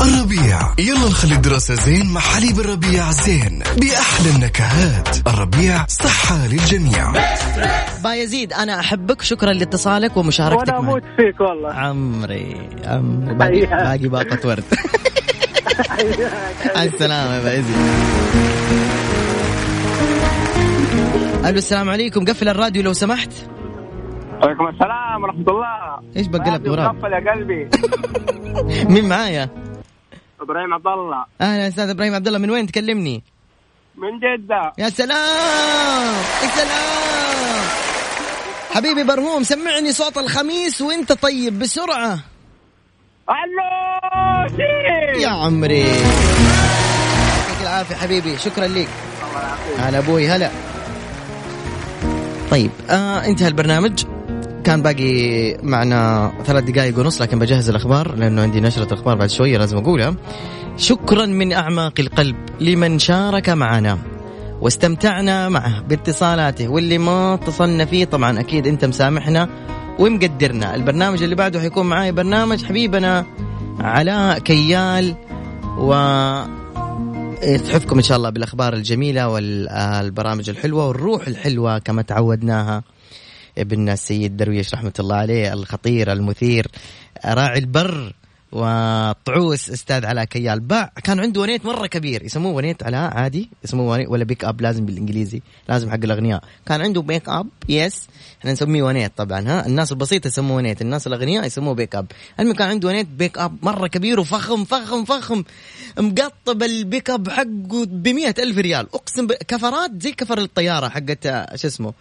الربيع. 0.00 0.58
يلا 0.78 1.08
نخلي 1.08 1.34
الدراسة 1.34 1.74
زين 1.74 2.12
مع 2.12 2.20
حليب 2.20 2.60
الربيع 2.60 3.10
زين 3.10 3.58
بأحلى 3.58 4.30
النكهات. 4.36 5.28
الربيع 5.28 5.86
صحة 5.86 6.46
للجميع. 6.46 7.12
بايزيد 8.04 8.52
أنا 8.52 8.80
أحبك 8.80 9.22
شكرا 9.22 9.52
لاتصالك 9.52 10.16
ومشاركتك 10.16 10.68
وأنا 10.68 10.80
معي. 10.80 10.90
أموت 10.90 11.02
فيك 11.16 11.40
والله. 11.40 11.72
عمري 11.72 12.68
عمري. 12.86 13.34
باقي, 13.34 13.66
باقي 13.66 14.08
باقة 14.08 14.48
ورد. 14.48 14.64
السلامة 16.76 17.34
يا 17.34 17.42
بايزيد 17.42 17.76
ألو 21.46 21.58
السلام 21.58 21.90
عليكم. 21.90 22.24
قفل 22.24 22.48
الراديو 22.48 22.82
لو 22.82 22.92
سمحت. 22.92 23.30
عليكم 24.42 24.68
السلام 24.68 25.22
ورحمة 25.22 25.40
الله. 25.48 26.00
إيش 26.16 26.26
بقلب 26.26 26.68
غراب 26.68 26.96
قفل 26.96 27.12
يا 27.12 27.32
قلبي. 27.32 27.68
مين 28.94 29.08
معايا؟ 29.08 29.67
إبراهيم 30.40 30.74
عبد 30.74 30.86
الله. 30.86 31.24
أهلا 31.40 31.68
أستاذ 31.68 31.88
إبراهيم 31.88 32.14
عبد 32.14 32.26
الله 32.26 32.38
من 32.38 32.50
وين 32.50 32.66
تكلمني؟ 32.66 33.22
من 33.96 34.18
جدة. 34.18 34.72
يا 34.78 34.88
سلام! 34.88 36.14
يا 36.42 36.48
سلام! 36.48 37.64
حبيبي 38.70 39.02
برهوم 39.04 39.42
سمعني 39.42 39.92
صوت 39.92 40.18
الخميس 40.18 40.80
وأنت 40.82 41.12
طيب 41.12 41.58
بسرعة. 41.58 42.18
علوشي 43.28 45.22
يا 45.22 45.28
عمري. 45.28 45.80
يعطيك 45.80 47.60
العافية 47.62 47.94
حبيبي 47.96 48.38
شكرا 48.38 48.66
لك. 48.66 48.88
هلا 49.78 49.98
أبوي 49.98 50.28
هلا. 50.28 50.50
طيب 52.50 52.70
آه 52.90 53.24
انتهى 53.24 53.48
البرنامج. 53.48 54.04
كان 54.68 54.82
باقي 54.82 55.56
معنا 55.62 56.32
ثلاث 56.44 56.64
دقائق 56.64 56.98
ونص 56.98 57.22
لكن 57.22 57.38
بجهز 57.38 57.68
الأخبار 57.68 58.14
لأنه 58.14 58.42
عندي 58.42 58.60
نشرة 58.60 58.94
أخبار 58.94 59.16
بعد 59.16 59.30
شوية 59.30 59.58
لازم 59.58 59.76
أقولها. 59.76 60.14
شكرا 60.76 61.26
من 61.26 61.52
أعماق 61.52 61.92
القلب 61.98 62.36
لمن 62.60 62.98
شارك 62.98 63.48
معنا 63.48 63.98
واستمتعنا 64.60 65.48
معه 65.48 65.80
باتصالاته 65.80 66.68
واللي 66.68 66.98
ما 66.98 67.34
اتصلنا 67.34 67.84
فيه 67.84 68.04
طبعا 68.04 68.40
أكيد 68.40 68.66
أنت 68.66 68.84
مسامحنا 68.84 69.48
ومقدرنا. 69.98 70.74
البرنامج 70.74 71.22
اللي 71.22 71.34
بعده 71.34 71.60
حيكون 71.60 71.86
معاي 71.86 72.12
برنامج 72.12 72.64
حبيبنا 72.64 73.26
علاء 73.80 74.38
كيال 74.38 75.14
و 75.78 75.94
يتحفكم 77.42 77.96
إن 77.96 78.02
شاء 78.02 78.16
الله 78.16 78.30
بالأخبار 78.30 78.74
الجميلة 78.74 79.28
والبرامج 79.28 80.50
الحلوة 80.50 80.88
والروح 80.88 81.26
الحلوة 81.26 81.78
كما 81.78 82.02
تعودناها. 82.02 82.82
ابن 83.58 83.88
السيد 83.88 84.36
درويش 84.36 84.74
رحمة 84.74 84.92
الله 85.00 85.16
عليه 85.16 85.52
الخطير 85.52 86.12
المثير 86.12 86.66
راعي 87.24 87.58
البر 87.58 88.14
وطعوس 88.52 89.70
أستاذ 89.70 90.06
علاء 90.06 90.24
كيال. 90.24 90.60
باع 90.60 90.92
كان 91.04 91.20
عنده 91.20 91.40
ونيت 91.40 91.66
مرة 91.66 91.86
كبير 91.86 92.22
يسموه 92.22 92.52
ونيت 92.52 92.82
علاء 92.82 93.16
عادي 93.16 93.50
يسموه 93.64 93.92
ونيت 93.92 94.08
ولا 94.08 94.24
بيك 94.24 94.44
اب 94.44 94.60
لازم 94.60 94.86
بالإنجليزي 94.86 95.42
لازم 95.68 95.90
حق 95.90 95.98
الأغنياء. 96.04 96.42
كان 96.66 96.80
عنده 96.80 97.02
pickup 97.02 97.46
yes 97.68 98.06
إحنا 98.40 98.52
نسميه 98.52 98.82
ونيت 98.82 99.12
طبعا 99.16 99.48
ها؟ 99.48 99.66
الناس 99.66 99.92
البسيطة 99.92 100.28
يسموه 100.28 100.56
ونيت 100.56 100.82
الناس 100.82 101.06
الأغنياء 101.06 101.46
يسموه 101.46 101.74
بيك 101.74 101.94
اب 101.94 102.06
المهم 102.40 102.54
كان 102.54 102.68
عنده 102.68 102.88
ونيت 102.88 103.06
بيك 103.06 103.38
اب 103.38 103.56
مرة 103.62 103.86
كبير 103.86 104.20
وفخم 104.20 104.64
فخم 104.64 105.04
فخم 105.04 105.44
مقطب 105.98 106.62
البيك 106.62 107.10
اب 107.10 107.28
حقه 107.28 107.84
ب 107.86 108.06
ألف 108.38 108.58
ريال. 108.58 108.86
أقسم 108.94 109.26
كفرات 109.26 109.90
زي 110.02 110.12
كفر 110.12 110.38
الطيارة 110.38 110.88
حقت 110.88 111.24
شو 111.54 111.68
اسمه؟ 111.68 111.92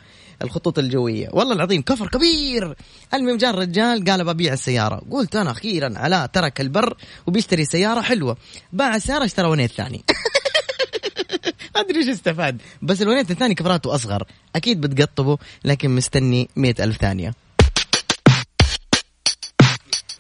الخطوط 0.42 0.80
الجوية. 0.80 1.30
والله 1.32 1.54
العظيم 1.54 1.82
كفر 1.82 2.08
كبير. 2.08 2.76
المهم 3.14 3.38
جاء 3.38 3.50
الرجال 3.50 4.06
قال 4.06 4.24
ببيع 4.24 4.54
السيارة. 4.54 5.02
قلت 5.12 5.36
أنا 5.36 5.52
أخيرا 5.52 5.94
علاء 5.96 6.26
ترك 6.26 6.62
البر 6.62 6.98
وبيشتري 7.28 7.66
سيارة 7.66 8.02
حلوة. 8.02 8.38
باع 8.74 8.96
السيارة 8.96 9.26
اشترى 9.26 9.48
ونيت 9.48 9.72
ثاني. 9.72 10.04
أدري 11.76 12.00
إيش 12.00 12.08
استفاد. 12.08 12.62
بس 12.82 13.02
الونيت 13.02 13.32
الثاني 13.32 13.56
كفراته 13.56 13.96
أصغر. 13.96 14.24
أكيد 14.56 14.82
بتقطبه 14.82 15.38
لكن 15.66 15.96
مستني 15.96 16.50
مئة 16.56 16.84
ألف 16.84 16.98
ثانية. 16.98 17.34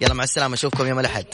يلا 0.01 0.13
مع 0.13 0.23
السلامة 0.23 0.53
أشوفكم 0.53 0.87
يوم 0.87 0.99
الأحد. 0.99 1.25